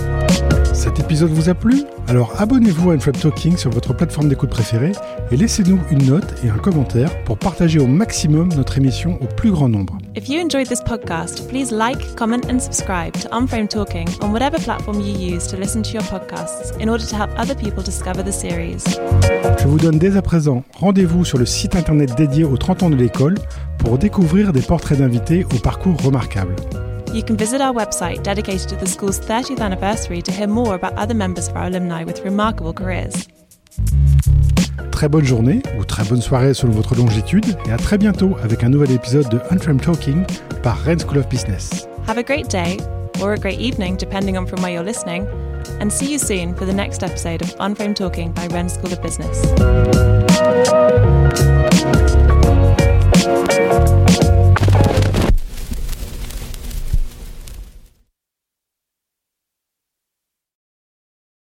Cet 0.76 1.00
épisode 1.00 1.30
vous 1.30 1.48
a 1.48 1.54
plu 1.54 1.84
Alors 2.06 2.34
abonnez-vous 2.38 2.90
à 2.90 2.94
Unframe 2.94 3.14
Talking 3.14 3.56
sur 3.56 3.70
votre 3.70 3.94
plateforme 3.94 4.28
d'écoute 4.28 4.50
préférée 4.50 4.92
et 5.30 5.36
laissez-nous 5.38 5.80
une 5.90 6.04
note 6.04 6.34
et 6.44 6.50
un 6.50 6.58
commentaire 6.58 7.10
pour 7.24 7.38
partager 7.38 7.78
au 7.78 7.86
maximum 7.86 8.50
notre 8.54 8.76
émission 8.76 9.18
au 9.22 9.24
plus 9.24 9.50
grand 9.50 9.70
nombre. 9.70 9.96
If 10.14 10.28
you 10.28 10.38
enjoyed 10.38 10.68
this 10.68 10.82
podcast, 10.82 11.48
please 11.48 11.72
like, 11.72 12.14
comment 12.14 12.42
and 12.50 12.60
subscribe 12.60 13.14
to 13.22 13.28
Unframe 13.32 13.68
Talking 13.68 14.06
on 14.20 14.32
whatever 14.32 14.58
platform 14.58 15.00
you 15.00 15.14
use 15.16 15.46
to 15.46 15.56
listen 15.56 15.82
to 15.82 15.92
your 15.92 16.04
podcasts 16.04 16.74
in 16.78 16.90
order 16.90 17.06
to 17.06 17.16
help 17.16 17.30
other 17.38 17.56
people 17.56 17.82
discover 17.82 18.22
the 18.22 18.32
series. 18.32 18.84
Je 19.58 19.66
vous 19.66 19.78
donne 19.78 19.98
dès 19.98 20.18
à 20.18 20.22
présent 20.22 20.62
rendez-vous 20.74 21.24
sur 21.24 21.38
le 21.38 21.46
site 21.46 21.74
internet 21.74 22.14
dédié 22.18 22.44
aux 22.44 22.58
30 22.58 22.82
ans 22.82 22.90
de 22.90 22.96
l'école 22.96 23.36
pour 23.78 23.96
découvrir 23.96 24.52
des 24.52 24.60
portraits 24.62 24.98
d'invités 24.98 25.46
au 25.54 25.58
parcours 25.58 25.96
remarquable. 26.02 26.54
You 27.16 27.22
can 27.22 27.38
visit 27.38 27.62
our 27.62 27.72
website 27.72 28.22
dedicated 28.22 28.68
to 28.68 28.76
the 28.76 28.86
school's 28.86 29.18
30th 29.18 29.60
anniversary 29.60 30.20
to 30.20 30.30
hear 30.30 30.46
more 30.46 30.74
about 30.74 30.92
other 30.98 31.14
members 31.14 31.48
of 31.48 31.56
our 31.56 31.64
alumni 31.64 32.04
with 32.04 32.20
remarkable 32.22 32.74
careers. 32.74 33.26
Très 34.90 35.08
bonne 35.08 35.24
journée 35.24 35.62
ou 35.78 35.84
très 35.86 36.04
bonne 36.04 36.20
soirée 36.20 36.52
selon 36.52 36.72
votre 36.72 36.94
longitude 36.94 37.46
et 37.66 37.72
à 37.72 37.78
très 37.78 37.96
bientôt 37.96 38.36
avec 38.42 38.62
un 38.64 38.68
nouvel 38.68 38.90
épisode 38.90 39.30
de 39.30 39.40
Unframed 39.50 39.80
Talking 39.80 40.26
par 40.62 40.78
Rennes 40.84 41.00
School 41.00 41.16
of 41.16 41.26
Business. 41.30 41.88
Have 42.06 42.18
a 42.18 42.22
great 42.22 42.50
day 42.50 42.76
or 43.22 43.32
a 43.32 43.38
great 43.38 43.60
evening 43.60 43.96
depending 43.96 44.36
on 44.36 44.46
from 44.46 44.60
where 44.60 44.74
you're 44.74 44.84
listening 44.84 45.26
and 45.80 45.90
see 45.90 46.12
you 46.12 46.18
soon 46.18 46.54
for 46.54 46.66
the 46.66 46.74
next 46.74 47.02
episode 47.02 47.40
of 47.40 47.56
Unframed 47.60 47.96
Talking 47.96 48.32
by 48.32 48.46
Rennes 48.48 48.74
School 48.74 48.92
of 48.92 49.00
Business. 49.00 49.40